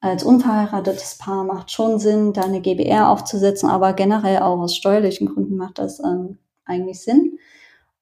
als 0.00 0.22
unverheiratetes 0.22 1.18
Paar 1.18 1.44
macht 1.44 1.70
schon 1.70 1.98
Sinn, 1.98 2.32
da 2.32 2.42
eine 2.42 2.60
GBR 2.60 3.10
aufzusetzen, 3.10 3.68
aber 3.68 3.92
generell 3.94 4.38
auch 4.38 4.60
aus 4.60 4.76
steuerlichen 4.76 5.26
Gründen 5.28 5.56
macht 5.56 5.78
das 5.78 5.98
ähm, 6.00 6.38
eigentlich 6.64 7.00
Sinn. 7.02 7.38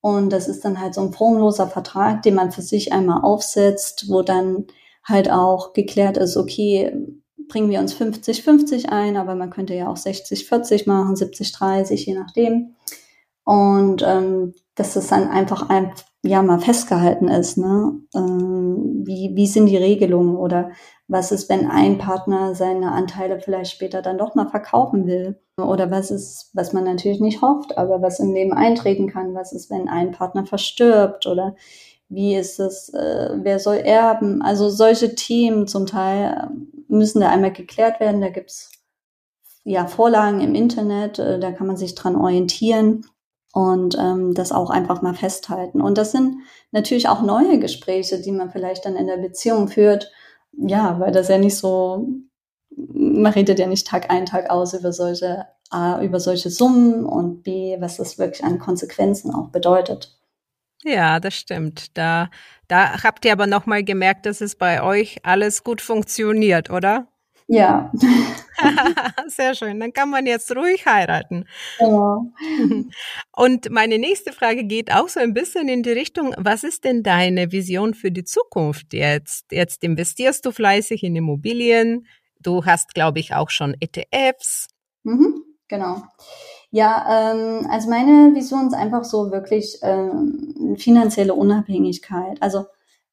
Und 0.00 0.30
das 0.30 0.46
ist 0.46 0.64
dann 0.64 0.80
halt 0.80 0.94
so 0.94 1.00
ein 1.00 1.12
formloser 1.12 1.68
Vertrag, 1.68 2.22
den 2.22 2.34
man 2.34 2.52
für 2.52 2.62
sich 2.62 2.92
einmal 2.92 3.22
aufsetzt, 3.22 4.06
wo 4.08 4.22
dann 4.22 4.66
halt 5.02 5.30
auch 5.30 5.72
geklärt 5.72 6.16
ist, 6.16 6.36
okay, 6.36 6.92
bringen 7.48 7.70
wir 7.70 7.80
uns 7.80 7.94
50-50 7.94 8.88
ein, 8.88 9.16
aber 9.16 9.34
man 9.34 9.50
könnte 9.50 9.74
ja 9.74 9.88
auch 9.88 9.96
60-40 9.96 10.88
machen, 10.88 11.14
70-30, 11.14 11.94
je 11.94 12.14
nachdem. 12.14 12.74
Und 13.44 14.02
ähm, 14.06 14.54
das 14.74 14.96
dann 15.08 15.28
einfach 15.28 15.68
ein, 15.68 15.92
ja 16.26 16.42
mal 16.42 16.58
festgehalten 16.58 17.28
ist, 17.28 17.56
ne? 17.58 17.92
Ähm, 18.14 19.02
wie, 19.06 19.32
wie 19.34 19.46
sind 19.46 19.66
die 19.66 19.76
Regelungen 19.76 20.36
oder 20.36 20.70
was 21.08 21.32
ist, 21.32 21.48
wenn 21.48 21.70
ein 21.70 21.98
Partner 21.98 22.54
seine 22.54 22.92
Anteile 22.92 23.40
vielleicht 23.40 23.72
später 23.72 24.02
dann 24.02 24.18
doch 24.18 24.34
mal 24.34 24.48
verkaufen 24.48 25.06
will? 25.06 25.40
Oder 25.56 25.90
was 25.90 26.10
ist, 26.10 26.50
was 26.52 26.72
man 26.72 26.84
natürlich 26.84 27.20
nicht 27.20 27.42
hofft, 27.42 27.78
aber 27.78 28.02
was 28.02 28.18
im 28.20 28.34
Leben 28.34 28.52
eintreten 28.52 29.08
kann? 29.08 29.34
Was 29.34 29.52
ist, 29.52 29.70
wenn 29.70 29.88
ein 29.88 30.12
Partner 30.12 30.44
verstirbt? 30.44 31.26
Oder 31.26 31.54
wie 32.08 32.34
ist 32.34 32.60
es, 32.60 32.88
äh, 32.90 33.30
wer 33.42 33.58
soll 33.58 33.76
erben? 33.76 34.42
Also 34.42 34.68
solche 34.68 35.14
Themen 35.14 35.66
zum 35.66 35.86
Teil 35.86 36.50
müssen 36.88 37.20
da 37.20 37.30
einmal 37.30 37.52
geklärt 37.52 38.00
werden. 38.00 38.20
Da 38.20 38.28
gibt's 38.30 38.70
ja 39.64 39.86
Vorlagen 39.86 40.40
im 40.40 40.54
Internet, 40.54 41.18
äh, 41.18 41.38
da 41.40 41.52
kann 41.52 41.66
man 41.66 41.76
sich 41.76 41.94
dran 41.94 42.16
orientieren 42.16 43.04
und 43.56 43.96
ähm, 43.98 44.34
das 44.34 44.52
auch 44.52 44.68
einfach 44.68 45.00
mal 45.00 45.14
festhalten. 45.14 45.80
Und 45.80 45.96
das 45.96 46.12
sind 46.12 46.40
natürlich 46.72 47.08
auch 47.08 47.22
neue 47.22 47.58
Gespräche, 47.58 48.20
die 48.20 48.30
man 48.30 48.50
vielleicht 48.50 48.84
dann 48.84 48.96
in 48.96 49.06
der 49.06 49.16
Beziehung 49.16 49.68
führt. 49.68 50.12
Ja, 50.52 51.00
weil 51.00 51.10
das 51.10 51.28
ja 51.28 51.38
nicht 51.38 51.56
so, 51.56 52.06
man 52.68 53.32
redet 53.32 53.58
ja 53.58 53.66
nicht 53.66 53.86
Tag 53.86 54.10
ein, 54.10 54.26
Tag 54.26 54.50
aus 54.50 54.74
über 54.74 54.92
solche 54.92 55.46
A, 55.70 56.02
über 56.02 56.20
solche 56.20 56.50
Summen 56.50 57.06
und 57.06 57.44
B, 57.44 57.78
was 57.80 57.96
das 57.96 58.18
wirklich 58.18 58.44
an 58.44 58.58
Konsequenzen 58.58 59.34
auch 59.34 59.48
bedeutet. 59.48 60.18
Ja, 60.84 61.18
das 61.18 61.34
stimmt. 61.34 61.96
Da, 61.96 62.28
da 62.68 63.02
habt 63.02 63.24
ihr 63.24 63.32
aber 63.32 63.46
nochmal 63.46 63.84
gemerkt, 63.84 64.26
dass 64.26 64.42
es 64.42 64.56
bei 64.56 64.82
euch 64.82 65.16
alles 65.22 65.64
gut 65.64 65.80
funktioniert, 65.80 66.68
oder? 66.68 67.08
Ja. 67.48 67.92
Sehr 69.28 69.54
schön. 69.54 69.78
Dann 69.78 69.92
kann 69.92 70.10
man 70.10 70.26
jetzt 70.26 70.54
ruhig 70.54 70.84
heiraten. 70.86 71.44
Ja. 71.78 72.24
Und 73.36 73.70
meine 73.70 73.98
nächste 73.98 74.32
Frage 74.32 74.64
geht 74.64 74.92
auch 74.92 75.08
so 75.08 75.20
ein 75.20 75.32
bisschen 75.32 75.68
in 75.68 75.82
die 75.82 75.92
Richtung, 75.92 76.34
was 76.38 76.64
ist 76.64 76.84
denn 76.84 77.02
deine 77.02 77.52
Vision 77.52 77.94
für 77.94 78.10
die 78.10 78.24
Zukunft 78.24 78.92
jetzt? 78.92 79.52
Jetzt 79.52 79.84
investierst 79.84 80.44
du 80.44 80.50
fleißig 80.50 81.04
in 81.04 81.14
Immobilien. 81.14 82.06
Du 82.40 82.64
hast, 82.64 82.94
glaube 82.94 83.20
ich, 83.20 83.34
auch 83.34 83.50
schon 83.50 83.76
ETFs. 83.80 84.68
Mhm, 85.04 85.44
genau. 85.68 86.02
Ja, 86.70 87.32
ähm, 87.32 87.66
also 87.70 87.88
meine 87.88 88.34
Vision 88.34 88.66
ist 88.66 88.74
einfach 88.74 89.04
so 89.04 89.30
wirklich 89.30 89.78
ähm, 89.82 90.76
finanzielle 90.78 91.34
Unabhängigkeit. 91.34 92.42
Also 92.42 92.66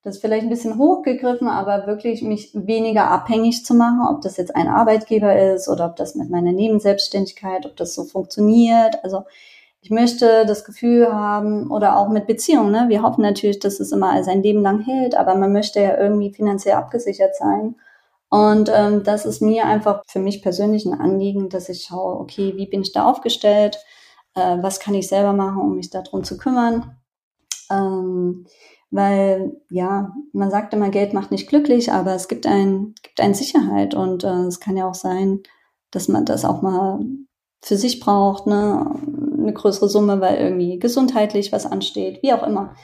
das 0.03 0.15
ist 0.15 0.21
vielleicht 0.21 0.43
ein 0.43 0.49
bisschen 0.49 0.77
hochgegriffen, 0.77 1.47
aber 1.47 1.87
wirklich 1.87 2.21
mich 2.21 2.51
weniger 2.53 3.09
abhängig 3.09 3.65
zu 3.65 3.73
machen, 3.73 4.05
ob 4.09 4.21
das 4.21 4.35
jetzt 4.35 4.53
ein 4.53 4.67
Arbeitgeber 4.67 5.53
ist 5.53 5.69
oder 5.69 5.85
ob 5.85 5.95
das 5.95 6.15
mit 6.15 6.29
meiner 6.29 6.51
Nebenselbstständigkeit, 6.51 7.65
ob 7.65 7.77
das 7.77 7.95
so 7.95 8.03
funktioniert. 8.03 9.01
Also 9.03 9.23
ich 9.79 9.89
möchte 9.91 10.45
das 10.45 10.65
Gefühl 10.65 11.07
haben 11.11 11.71
oder 11.71 11.97
auch 11.97 12.09
mit 12.09 12.27
Beziehungen. 12.27 12.71
Ne? 12.71 12.85
Wir 12.89 13.01
hoffen 13.01 13.21
natürlich, 13.21 13.59
dass 13.59 13.79
es 13.79 13.93
immer 13.93 14.21
sein 14.23 14.43
Leben 14.43 14.61
lang 14.61 14.81
hält, 14.81 15.15
aber 15.15 15.35
man 15.35 15.53
möchte 15.53 15.81
ja 15.81 15.97
irgendwie 15.97 16.33
finanziell 16.33 16.75
abgesichert 16.75 17.35
sein. 17.37 17.75
Und 18.29 18.69
ähm, 18.73 19.03
das 19.03 19.25
ist 19.25 19.41
mir 19.41 19.65
einfach 19.65 20.03
für 20.07 20.19
mich 20.19 20.41
persönlich 20.41 20.85
ein 20.85 20.99
Anliegen, 20.99 21.49
dass 21.49 21.69
ich 21.69 21.83
schaue, 21.83 22.19
okay, 22.19 22.53
wie 22.57 22.65
bin 22.65 22.81
ich 22.81 22.91
da 22.91 23.09
aufgestellt? 23.09 23.77
Äh, 24.35 24.57
was 24.61 24.79
kann 24.79 24.95
ich 24.95 25.07
selber 25.07 25.33
machen, 25.33 25.61
um 25.61 25.75
mich 25.75 25.91
darum 25.91 26.23
zu 26.23 26.37
kümmern? 26.37 26.97
Ähm, 27.69 28.45
weil 28.93 29.59
ja, 29.71 30.13
man 30.33 30.51
sagt 30.51 30.73
immer, 30.73 30.89
Geld 30.89 31.13
macht 31.13 31.31
nicht 31.31 31.49
glücklich, 31.49 31.91
aber 31.91 32.13
es 32.13 32.27
gibt 32.27 32.45
ein 32.45 32.93
gibt 33.01 33.19
ein 33.19 33.33
Sicherheit 33.33 33.95
und 33.95 34.23
äh, 34.23 34.43
es 34.43 34.59
kann 34.59 34.77
ja 34.77 34.87
auch 34.87 34.93
sein, 34.93 35.41
dass 35.91 36.07
man 36.07 36.25
das 36.25 36.45
auch 36.45 36.61
mal 36.61 36.99
für 37.61 37.75
sich 37.75 37.99
braucht, 37.99 38.45
ne, 38.45 38.95
eine 39.37 39.53
größere 39.53 39.89
Summe, 39.89 40.21
weil 40.21 40.37
irgendwie 40.37 40.77
gesundheitlich 40.77 41.51
was 41.51 41.65
ansteht, 41.65 42.21
wie 42.21 42.33
auch 42.33 42.43
immer. 42.43 42.75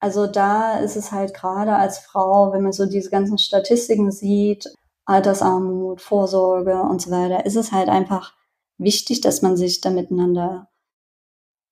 Also 0.00 0.26
da 0.26 0.78
ist 0.78 0.96
es 0.96 1.12
halt 1.12 1.34
gerade 1.34 1.74
als 1.74 1.98
Frau, 1.98 2.52
wenn 2.52 2.62
man 2.62 2.72
so 2.72 2.86
diese 2.86 3.10
ganzen 3.10 3.36
Statistiken 3.36 4.10
sieht, 4.10 4.72
Altersarmut, 5.04 6.00
Vorsorge 6.00 6.80
und 6.82 7.02
so 7.02 7.10
weiter, 7.10 7.44
ist 7.44 7.56
es 7.56 7.72
halt 7.72 7.88
einfach 7.88 8.34
wichtig, 8.78 9.20
dass 9.20 9.42
man 9.42 9.56
sich 9.56 9.80
da 9.80 9.90
miteinander 9.90 10.68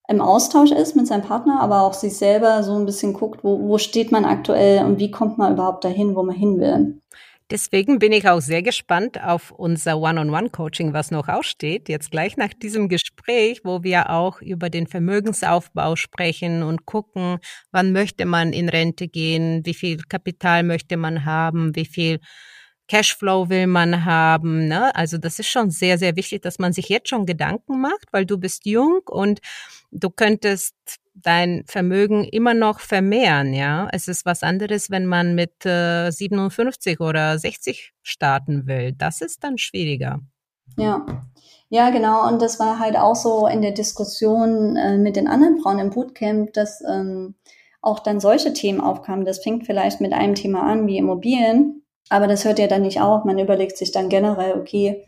im 0.08 0.20
Austausch 0.20 0.70
ist 0.70 0.96
mit 0.96 1.06
seinem 1.06 1.22
Partner, 1.22 1.60
aber 1.60 1.82
auch 1.82 1.94
sich 1.94 2.16
selber 2.16 2.62
so 2.62 2.76
ein 2.76 2.86
bisschen 2.86 3.12
guckt, 3.12 3.42
wo, 3.42 3.60
wo 3.68 3.78
steht 3.78 4.12
man 4.12 4.24
aktuell 4.24 4.84
und 4.84 4.98
wie 4.98 5.10
kommt 5.10 5.38
man 5.38 5.54
überhaupt 5.54 5.84
dahin, 5.84 6.14
wo 6.14 6.22
man 6.22 6.36
hin 6.36 6.60
will. 6.60 7.00
Deswegen 7.50 8.00
bin 8.00 8.10
ich 8.10 8.28
auch 8.28 8.40
sehr 8.40 8.62
gespannt 8.62 9.22
auf 9.22 9.52
unser 9.52 9.98
One-on-One-Coaching, 9.98 10.92
was 10.92 11.12
noch 11.12 11.28
aussteht. 11.28 11.88
Jetzt 11.88 12.10
gleich 12.10 12.36
nach 12.36 12.52
diesem 12.52 12.88
Gespräch, 12.88 13.60
wo 13.62 13.84
wir 13.84 14.10
auch 14.10 14.40
über 14.40 14.68
den 14.68 14.88
Vermögensaufbau 14.88 15.94
sprechen 15.94 16.64
und 16.64 16.86
gucken, 16.86 17.38
wann 17.70 17.92
möchte 17.92 18.26
man 18.26 18.52
in 18.52 18.68
Rente 18.68 19.06
gehen, 19.06 19.64
wie 19.64 19.74
viel 19.74 19.98
Kapital 20.08 20.64
möchte 20.64 20.96
man 20.96 21.24
haben, 21.24 21.76
wie 21.76 21.84
viel 21.84 22.18
Cashflow 22.88 23.48
will 23.48 23.66
man 23.66 24.04
haben. 24.04 24.68
Ne? 24.68 24.94
Also 24.94 25.18
das 25.18 25.38
ist 25.38 25.48
schon 25.48 25.70
sehr, 25.70 25.98
sehr 25.98 26.16
wichtig, 26.16 26.42
dass 26.42 26.58
man 26.58 26.72
sich 26.72 26.88
jetzt 26.88 27.08
schon 27.08 27.26
Gedanken 27.26 27.80
macht, 27.80 28.12
weil 28.12 28.26
du 28.26 28.38
bist 28.38 28.66
jung 28.66 29.00
und 29.06 29.40
du 29.90 30.10
könntest 30.10 30.74
dein 31.14 31.64
Vermögen 31.66 32.24
immer 32.24 32.54
noch 32.54 32.80
vermehren. 32.80 33.54
Ja, 33.54 33.88
es 33.92 34.06
ist 34.08 34.26
was 34.26 34.42
anderes, 34.42 34.90
wenn 34.90 35.06
man 35.06 35.34
mit 35.34 35.64
äh, 35.64 36.10
57 36.10 37.00
oder 37.00 37.38
60 37.38 37.92
starten 38.02 38.66
will. 38.66 38.92
Das 38.92 39.20
ist 39.20 39.42
dann 39.42 39.58
schwieriger. 39.58 40.20
Ja. 40.76 41.04
Ja, 41.68 41.90
genau. 41.90 42.28
Und 42.28 42.40
das 42.42 42.60
war 42.60 42.78
halt 42.78 42.96
auch 42.96 43.16
so 43.16 43.48
in 43.48 43.60
der 43.60 43.72
Diskussion 43.72 44.76
äh, 44.76 44.98
mit 44.98 45.16
den 45.16 45.26
anderen 45.26 45.58
Frauen 45.58 45.80
im 45.80 45.90
Bootcamp, 45.90 46.52
dass 46.52 46.80
ähm, 46.82 47.34
auch 47.82 47.98
dann 47.98 48.20
solche 48.20 48.52
Themen 48.52 48.80
aufkamen. 48.80 49.24
Das 49.24 49.42
fängt 49.42 49.66
vielleicht 49.66 50.00
mit 50.00 50.12
einem 50.12 50.36
Thema 50.36 50.62
an 50.62 50.86
wie 50.86 50.98
Immobilien 50.98 51.82
aber 52.08 52.26
das 52.26 52.44
hört 52.44 52.58
ja 52.58 52.66
dann 52.66 52.82
nicht 52.82 53.00
auf. 53.00 53.24
Man 53.24 53.38
überlegt 53.38 53.76
sich 53.76 53.92
dann 53.92 54.08
generell, 54.08 54.54
okay, 54.58 55.06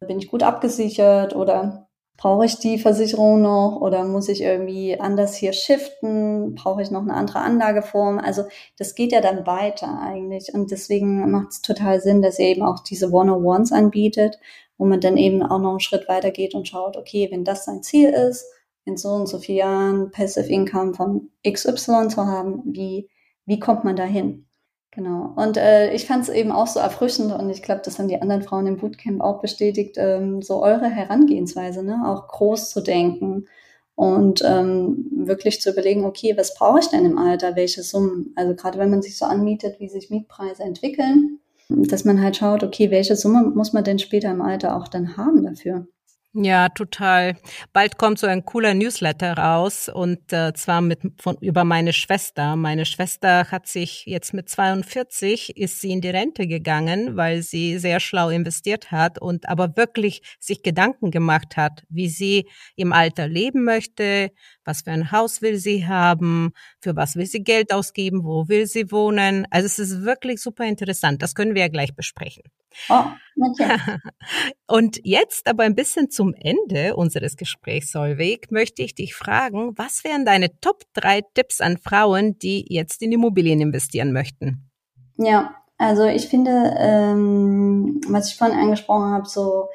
bin 0.00 0.18
ich 0.18 0.30
gut 0.30 0.42
abgesichert 0.42 1.36
oder 1.36 1.88
brauche 2.16 2.44
ich 2.44 2.58
die 2.58 2.78
Versicherung 2.78 3.40
noch 3.40 3.80
oder 3.80 4.04
muss 4.04 4.28
ich 4.28 4.42
irgendwie 4.42 5.00
anders 5.00 5.34
hier 5.34 5.52
shiften? 5.54 6.54
Brauche 6.54 6.82
ich 6.82 6.90
noch 6.90 7.00
eine 7.02 7.14
andere 7.14 7.40
Anlageform? 7.40 8.18
Also 8.18 8.44
das 8.78 8.94
geht 8.94 9.12
ja 9.12 9.22
dann 9.22 9.46
weiter 9.46 9.98
eigentlich. 10.00 10.52
Und 10.52 10.70
deswegen 10.70 11.30
macht 11.30 11.48
es 11.52 11.62
total 11.62 12.00
Sinn, 12.00 12.20
dass 12.20 12.38
ihr 12.38 12.48
eben 12.48 12.62
auch 12.62 12.80
diese 12.80 13.10
One-on-Ones 13.10 13.72
anbietet, 13.72 14.38
wo 14.76 14.84
man 14.84 15.00
dann 15.00 15.16
eben 15.16 15.42
auch 15.42 15.58
noch 15.58 15.70
einen 15.70 15.80
Schritt 15.80 16.08
weiter 16.08 16.30
geht 16.30 16.54
und 16.54 16.68
schaut, 16.68 16.96
okay, 16.98 17.28
wenn 17.30 17.44
das 17.44 17.64
sein 17.64 17.82
Ziel 17.82 18.10
ist, 18.10 18.46
in 18.84 18.96
so 18.96 19.10
und 19.10 19.26
so 19.26 19.38
vielen 19.38 19.58
Jahren 19.58 20.10
Passive 20.10 20.48
Income 20.48 20.94
von 20.94 21.30
XY 21.46 22.08
zu 22.08 22.26
haben, 22.26 22.62
wie, 22.66 23.08
wie 23.46 23.60
kommt 23.60 23.84
man 23.84 23.96
da 23.96 24.04
hin? 24.04 24.46
Genau. 24.92 25.32
Und 25.36 25.56
äh, 25.56 25.92
ich 25.94 26.06
fand 26.06 26.24
es 26.24 26.28
eben 26.28 26.50
auch 26.50 26.66
so 26.66 26.80
erfrischend 26.80 27.32
und 27.32 27.48
ich 27.48 27.62
glaube, 27.62 27.82
das 27.84 27.98
haben 27.98 28.08
die 28.08 28.20
anderen 28.20 28.42
Frauen 28.42 28.66
im 28.66 28.76
Bootcamp 28.76 29.20
auch 29.20 29.40
bestätigt, 29.40 29.94
ähm, 29.98 30.42
so 30.42 30.62
eure 30.62 30.86
Herangehensweise, 30.90 31.84
ne? 31.84 32.02
auch 32.06 32.26
groß 32.26 32.70
zu 32.70 32.80
denken 32.80 33.46
und 33.94 34.42
ähm, 34.44 35.06
wirklich 35.12 35.60
zu 35.60 35.70
überlegen, 35.70 36.04
okay, 36.04 36.36
was 36.36 36.54
brauche 36.54 36.80
ich 36.80 36.88
denn 36.88 37.04
im 37.04 37.18
Alter, 37.18 37.54
welche 37.54 37.84
Summen? 37.84 38.32
Also 38.34 38.54
gerade 38.56 38.78
wenn 38.78 38.90
man 38.90 39.02
sich 39.02 39.16
so 39.16 39.26
anmietet, 39.26 39.78
wie 39.78 39.88
sich 39.88 40.10
Mietpreise 40.10 40.64
entwickeln, 40.64 41.38
dass 41.68 42.04
man 42.04 42.20
halt 42.20 42.36
schaut, 42.36 42.64
okay, 42.64 42.90
welche 42.90 43.14
Summe 43.14 43.42
muss 43.42 43.72
man 43.72 43.84
denn 43.84 44.00
später 44.00 44.30
im 44.30 44.42
Alter 44.42 44.76
auch 44.76 44.88
dann 44.88 45.16
haben 45.16 45.44
dafür? 45.44 45.86
Ja, 46.32 46.68
total. 46.68 47.36
Bald 47.72 47.98
kommt 47.98 48.20
so 48.20 48.28
ein 48.28 48.44
cooler 48.44 48.72
Newsletter 48.72 49.32
raus 49.36 49.88
und 49.88 50.32
äh, 50.32 50.52
zwar 50.54 50.80
mit 50.80 51.00
von 51.20 51.36
über 51.40 51.64
meine 51.64 51.92
Schwester. 51.92 52.54
Meine 52.54 52.84
Schwester 52.86 53.50
hat 53.50 53.66
sich 53.66 54.04
jetzt 54.06 54.32
mit 54.32 54.48
42 54.48 55.56
ist 55.56 55.80
sie 55.80 55.90
in 55.90 56.00
die 56.00 56.08
Rente 56.08 56.46
gegangen, 56.46 57.16
weil 57.16 57.42
sie 57.42 57.78
sehr 57.80 57.98
schlau 57.98 58.28
investiert 58.28 58.92
hat 58.92 59.20
und 59.20 59.48
aber 59.48 59.76
wirklich 59.76 60.22
sich 60.38 60.62
Gedanken 60.62 61.10
gemacht 61.10 61.56
hat, 61.56 61.82
wie 61.88 62.08
sie 62.08 62.48
im 62.76 62.92
Alter 62.92 63.26
leben 63.26 63.64
möchte, 63.64 64.30
was 64.64 64.82
für 64.82 64.92
ein 64.92 65.10
Haus 65.10 65.42
will 65.42 65.56
sie 65.56 65.88
haben, 65.88 66.52
für 66.80 66.94
was 66.94 67.16
will 67.16 67.26
sie 67.26 67.42
Geld 67.42 67.72
ausgeben, 67.72 68.22
wo 68.22 68.46
will 68.46 68.68
sie 68.68 68.92
wohnen. 68.92 69.48
Also 69.50 69.66
es 69.66 69.80
ist 69.80 70.02
wirklich 70.02 70.40
super 70.40 70.64
interessant. 70.64 71.22
Das 71.22 71.34
können 71.34 71.56
wir 71.56 71.62
ja 71.62 71.68
gleich 71.68 71.96
besprechen. 71.96 72.44
Oh, 72.88 73.04
okay. 73.40 73.78
Und 74.68 75.00
jetzt 75.04 75.48
aber 75.48 75.64
ein 75.64 75.74
bisschen 75.74 76.10
zum 76.10 76.34
Ende 76.34 76.96
unseres 76.96 77.36
Gesprächs, 77.36 77.92
Solveig, 77.92 78.50
möchte 78.50 78.82
ich 78.82 78.94
dich 78.94 79.14
fragen, 79.14 79.72
was 79.76 80.04
wären 80.04 80.24
deine 80.24 80.58
Top 80.60 80.84
drei 80.92 81.22
Tipps 81.34 81.60
an 81.60 81.78
Frauen, 81.78 82.38
die 82.38 82.64
jetzt 82.68 83.02
in 83.02 83.12
Immobilien 83.12 83.60
investieren 83.60 84.12
möchten? 84.12 84.70
Ja, 85.16 85.54
also 85.78 86.04
ich 86.04 86.28
finde, 86.28 86.74
ähm, 86.78 88.00
was 88.08 88.28
ich 88.28 88.36
vorhin 88.36 88.58
angesprochen 88.58 89.12
habe, 89.12 89.28
so 89.28 89.68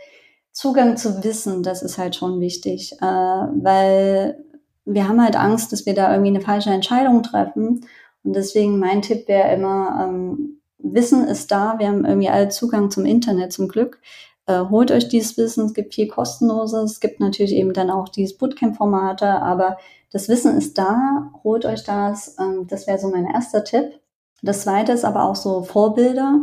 Zugang 0.51 0.97
zu 0.97 1.23
Wissen, 1.23 1.63
das 1.63 1.83
ist 1.83 1.97
halt 1.97 2.15
schon 2.15 2.39
wichtig, 2.39 2.93
äh, 3.01 3.05
weil 3.05 4.37
wir 4.85 5.07
haben 5.07 5.21
halt 5.21 5.35
Angst, 5.35 5.71
dass 5.71 5.85
wir 5.85 5.93
da 5.93 6.11
irgendwie 6.11 6.29
eine 6.29 6.41
falsche 6.41 6.69
Entscheidung 6.69 7.23
treffen. 7.23 7.85
Und 8.23 8.35
deswegen 8.35 8.79
mein 8.79 9.01
Tipp 9.01 9.27
wäre 9.27 9.53
immer, 9.53 10.07
ähm, 10.07 10.61
Wissen 10.93 11.27
ist 11.27 11.51
da, 11.51 11.75
wir 11.79 11.87
haben 11.87 12.05
irgendwie 12.05 12.29
alle 12.29 12.49
Zugang 12.49 12.91
zum 12.91 13.05
Internet 13.05 13.53
zum 13.53 13.67
Glück. 13.67 13.99
Äh, 14.47 14.59
holt 14.69 14.91
euch 14.91 15.07
dieses 15.07 15.37
Wissen, 15.37 15.65
es 15.65 15.73
gibt 15.73 15.95
viel 15.95 16.07
kostenloses, 16.07 16.91
es 16.93 16.99
gibt 16.99 17.19
natürlich 17.19 17.53
eben 17.53 17.73
dann 17.73 17.89
auch 17.89 18.09
dieses 18.09 18.37
Bootcamp-Formate, 18.37 19.27
aber 19.27 19.77
das 20.11 20.29
Wissen 20.29 20.55
ist 20.57 20.77
da, 20.77 21.31
holt 21.43 21.65
euch 21.65 21.83
das. 21.83 22.37
Ähm, 22.39 22.67
das 22.67 22.87
wäre 22.87 22.99
so 22.99 23.09
mein 23.09 23.25
erster 23.25 23.63
Tipp. 23.63 23.99
Das 24.41 24.61
zweite 24.61 24.91
ist 24.91 25.05
aber 25.05 25.23
auch 25.23 25.35
so 25.35 25.63
Vorbilder 25.63 26.41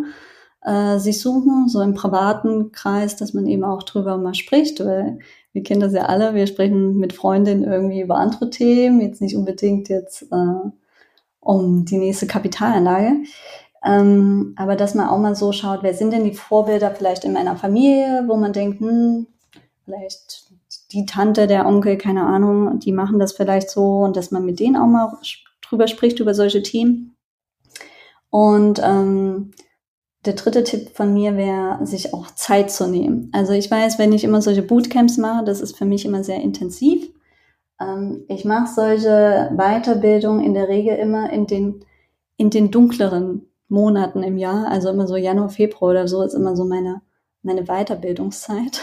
äh, 0.62 0.98
sich 0.98 1.20
suchen, 1.20 1.68
so 1.68 1.80
im 1.80 1.94
privaten 1.94 2.72
Kreis, 2.72 3.16
dass 3.16 3.34
man 3.34 3.46
eben 3.46 3.64
auch 3.64 3.82
drüber 3.82 4.18
mal 4.18 4.34
spricht, 4.34 4.84
weil 4.84 5.18
wir 5.52 5.62
kennen 5.62 5.80
das 5.80 5.92
ja 5.92 6.06
alle, 6.06 6.34
wir 6.34 6.46
sprechen 6.46 6.96
mit 6.96 7.12
Freundinnen 7.12 7.64
irgendwie 7.64 8.00
über 8.00 8.16
andere 8.16 8.50
Themen, 8.50 9.00
jetzt 9.00 9.20
nicht 9.20 9.36
unbedingt 9.36 9.88
jetzt 9.88 10.22
äh, 10.32 10.70
um 11.40 11.84
die 11.84 11.98
nächste 11.98 12.26
Kapitalanlage. 12.26 13.24
Ähm, 13.84 14.54
aber 14.56 14.76
dass 14.76 14.94
man 14.94 15.08
auch 15.08 15.18
mal 15.18 15.34
so 15.34 15.52
schaut, 15.52 15.82
wer 15.82 15.94
sind 15.94 16.12
denn 16.12 16.24
die 16.24 16.34
Vorbilder 16.34 16.94
vielleicht 16.94 17.24
in 17.24 17.32
meiner 17.32 17.56
Familie, 17.56 18.24
wo 18.28 18.36
man 18.36 18.52
denkt, 18.52 18.80
hm, 18.80 19.26
vielleicht 19.84 20.52
die 20.92 21.06
Tante, 21.06 21.46
der 21.46 21.66
Onkel, 21.66 21.98
keine 21.98 22.24
Ahnung, 22.24 22.78
die 22.78 22.92
machen 22.92 23.18
das 23.18 23.32
vielleicht 23.32 23.70
so 23.70 24.00
und 24.00 24.16
dass 24.16 24.30
man 24.30 24.44
mit 24.44 24.60
denen 24.60 24.76
auch 24.76 24.86
mal 24.86 25.12
drüber 25.62 25.88
spricht, 25.88 26.20
über 26.20 26.34
solche 26.34 26.62
Themen. 26.62 27.16
Und 28.30 28.80
ähm, 28.84 29.50
der 30.24 30.34
dritte 30.34 30.62
Tipp 30.64 30.90
von 30.94 31.12
mir 31.12 31.36
wäre, 31.36 31.84
sich 31.84 32.14
auch 32.14 32.30
Zeit 32.30 32.70
zu 32.70 32.88
nehmen. 32.88 33.30
Also 33.32 33.52
ich 33.52 33.70
weiß, 33.70 33.98
wenn 33.98 34.12
ich 34.12 34.22
immer 34.22 34.40
solche 34.40 34.62
Bootcamps 34.62 35.18
mache, 35.18 35.44
das 35.44 35.60
ist 35.60 35.76
für 35.76 35.84
mich 35.84 36.04
immer 36.04 36.22
sehr 36.22 36.40
intensiv. 36.40 37.10
Ähm, 37.80 38.24
ich 38.28 38.44
mache 38.44 38.72
solche 38.72 39.50
Weiterbildungen 39.56 40.44
in 40.44 40.54
der 40.54 40.68
Regel 40.68 40.96
immer 40.96 41.30
in 41.30 41.46
den, 41.46 41.84
in 42.36 42.50
den 42.50 42.70
dunkleren 42.70 43.48
Monaten 43.72 44.22
im 44.22 44.36
Jahr. 44.36 44.68
Also 44.68 44.90
immer 44.90 45.08
so 45.08 45.16
Januar, 45.16 45.48
Februar 45.48 45.90
oder 45.90 46.06
so 46.06 46.22
ist 46.22 46.34
immer 46.34 46.54
so 46.54 46.64
meine, 46.64 47.02
meine 47.42 47.64
Weiterbildungszeit. 47.64 48.80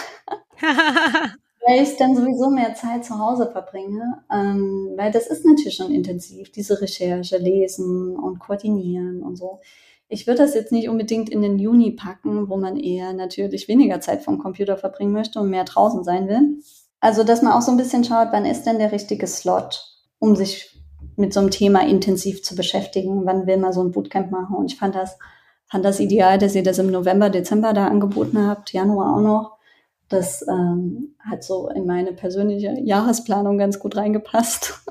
weil 1.65 1.83
ich 1.83 1.97
dann 1.97 2.15
sowieso 2.15 2.49
mehr 2.49 2.73
Zeit 2.73 3.05
zu 3.05 3.19
Hause 3.19 3.49
verbringe. 3.51 4.23
Ähm, 4.31 4.93
weil 4.97 5.11
das 5.11 5.27
ist 5.27 5.45
natürlich 5.45 5.75
schon 5.75 5.91
intensiv, 5.91 6.51
diese 6.51 6.81
Recherche, 6.81 7.37
Lesen 7.37 8.17
und 8.17 8.39
Koordinieren 8.39 9.21
und 9.21 9.37
so. 9.37 9.59
Ich 10.07 10.25
würde 10.25 10.41
das 10.41 10.55
jetzt 10.55 10.71
nicht 10.71 10.89
unbedingt 10.89 11.29
in 11.29 11.43
den 11.43 11.59
Juni 11.59 11.91
packen, 11.91 12.49
wo 12.49 12.57
man 12.57 12.77
eher 12.77 13.13
natürlich 13.13 13.67
weniger 13.67 14.01
Zeit 14.01 14.23
vom 14.23 14.39
Computer 14.39 14.75
verbringen 14.75 15.13
möchte 15.13 15.39
und 15.39 15.51
mehr 15.51 15.65
draußen 15.65 16.03
sein 16.03 16.27
will. 16.27 16.61
Also, 16.99 17.23
dass 17.23 17.43
man 17.43 17.53
auch 17.53 17.61
so 17.61 17.71
ein 17.71 17.77
bisschen 17.77 18.03
schaut, 18.03 18.29
wann 18.31 18.45
ist 18.45 18.63
denn 18.63 18.79
der 18.79 18.91
richtige 18.91 19.27
Slot, 19.27 19.85
um 20.17 20.35
sich 20.35 20.78
mit 21.15 21.33
so 21.33 21.39
einem 21.39 21.51
Thema 21.51 21.85
intensiv 21.85 22.43
zu 22.43 22.55
beschäftigen. 22.55 23.25
Wann 23.25 23.47
will 23.47 23.57
man 23.57 23.73
so 23.73 23.83
ein 23.83 23.91
Bootcamp 23.91 24.31
machen? 24.31 24.55
Und 24.55 24.71
ich 24.71 24.79
fand 24.79 24.95
das, 24.95 25.17
fand 25.67 25.85
das 25.85 25.99
ideal, 25.99 26.37
dass 26.37 26.55
ihr 26.55 26.63
das 26.63 26.79
im 26.79 26.91
November, 26.91 27.29
Dezember 27.29 27.73
da 27.73 27.87
angeboten 27.87 28.47
habt, 28.47 28.73
Januar 28.73 29.15
auch 29.15 29.21
noch. 29.21 29.57
Das 30.09 30.43
ähm, 30.47 31.15
hat 31.19 31.43
so 31.43 31.69
in 31.69 31.85
meine 31.85 32.13
persönliche 32.13 32.79
Jahresplanung 32.79 33.57
ganz 33.57 33.79
gut 33.79 33.95
reingepasst. 33.95 34.81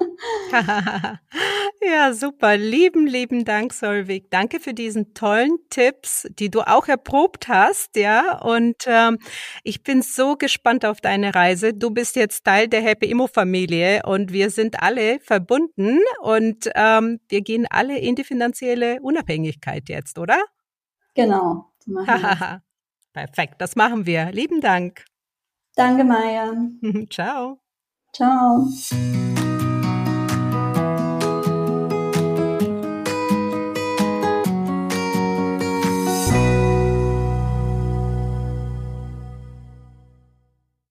ja, 1.83 2.13
super. 2.13 2.57
Lieben, 2.57 3.07
lieben 3.07 3.45
Dank, 3.45 3.73
Solvig. 3.73 4.31
Danke 4.31 4.61
für 4.61 4.75
diesen 4.75 5.15
tollen 5.15 5.59
Tipps, 5.71 6.27
die 6.39 6.51
du 6.51 6.61
auch 6.61 6.89
erprobt 6.89 7.49
hast, 7.49 7.97
ja. 7.97 8.39
Und 8.41 8.85
ähm, 8.87 9.19
ich 9.63 9.83
bin 9.83 10.03
so 10.03 10.37
gespannt 10.37 10.85
auf 10.85 11.01
deine 11.01 11.35
Reise. 11.35 11.75
Du 11.75 11.91
bist 11.91 12.17
jetzt 12.17 12.45
Teil 12.45 12.69
der 12.69 12.83
Happy 12.83 13.07
Immo 13.11 13.27
Familie 13.27 14.03
und 14.05 14.33
wir 14.33 14.51
sind 14.51 14.83
alle 14.83 15.21
verbunden 15.21 16.01
und 16.21 16.71
ähm, 16.75 17.21
wir 17.29 17.43
gehen 17.43 17.67
alle 17.71 17.99
in 17.99 18.15
die 18.15 18.25
finanzielle 18.25 19.01
Unabhängigkeit 19.01 19.89
jetzt, 19.89 20.19
oder? 20.19 20.43
Genau. 21.15 21.73
Perfekt, 23.13 23.55
das 23.59 23.77
machen 23.77 24.07
wir. 24.07 24.31
Lieben 24.33 24.61
Dank. 24.61 25.05
Danke, 25.75 26.05
Maya. 26.05 26.53
Ciao. 27.11 27.61
Ciao. 28.13 28.67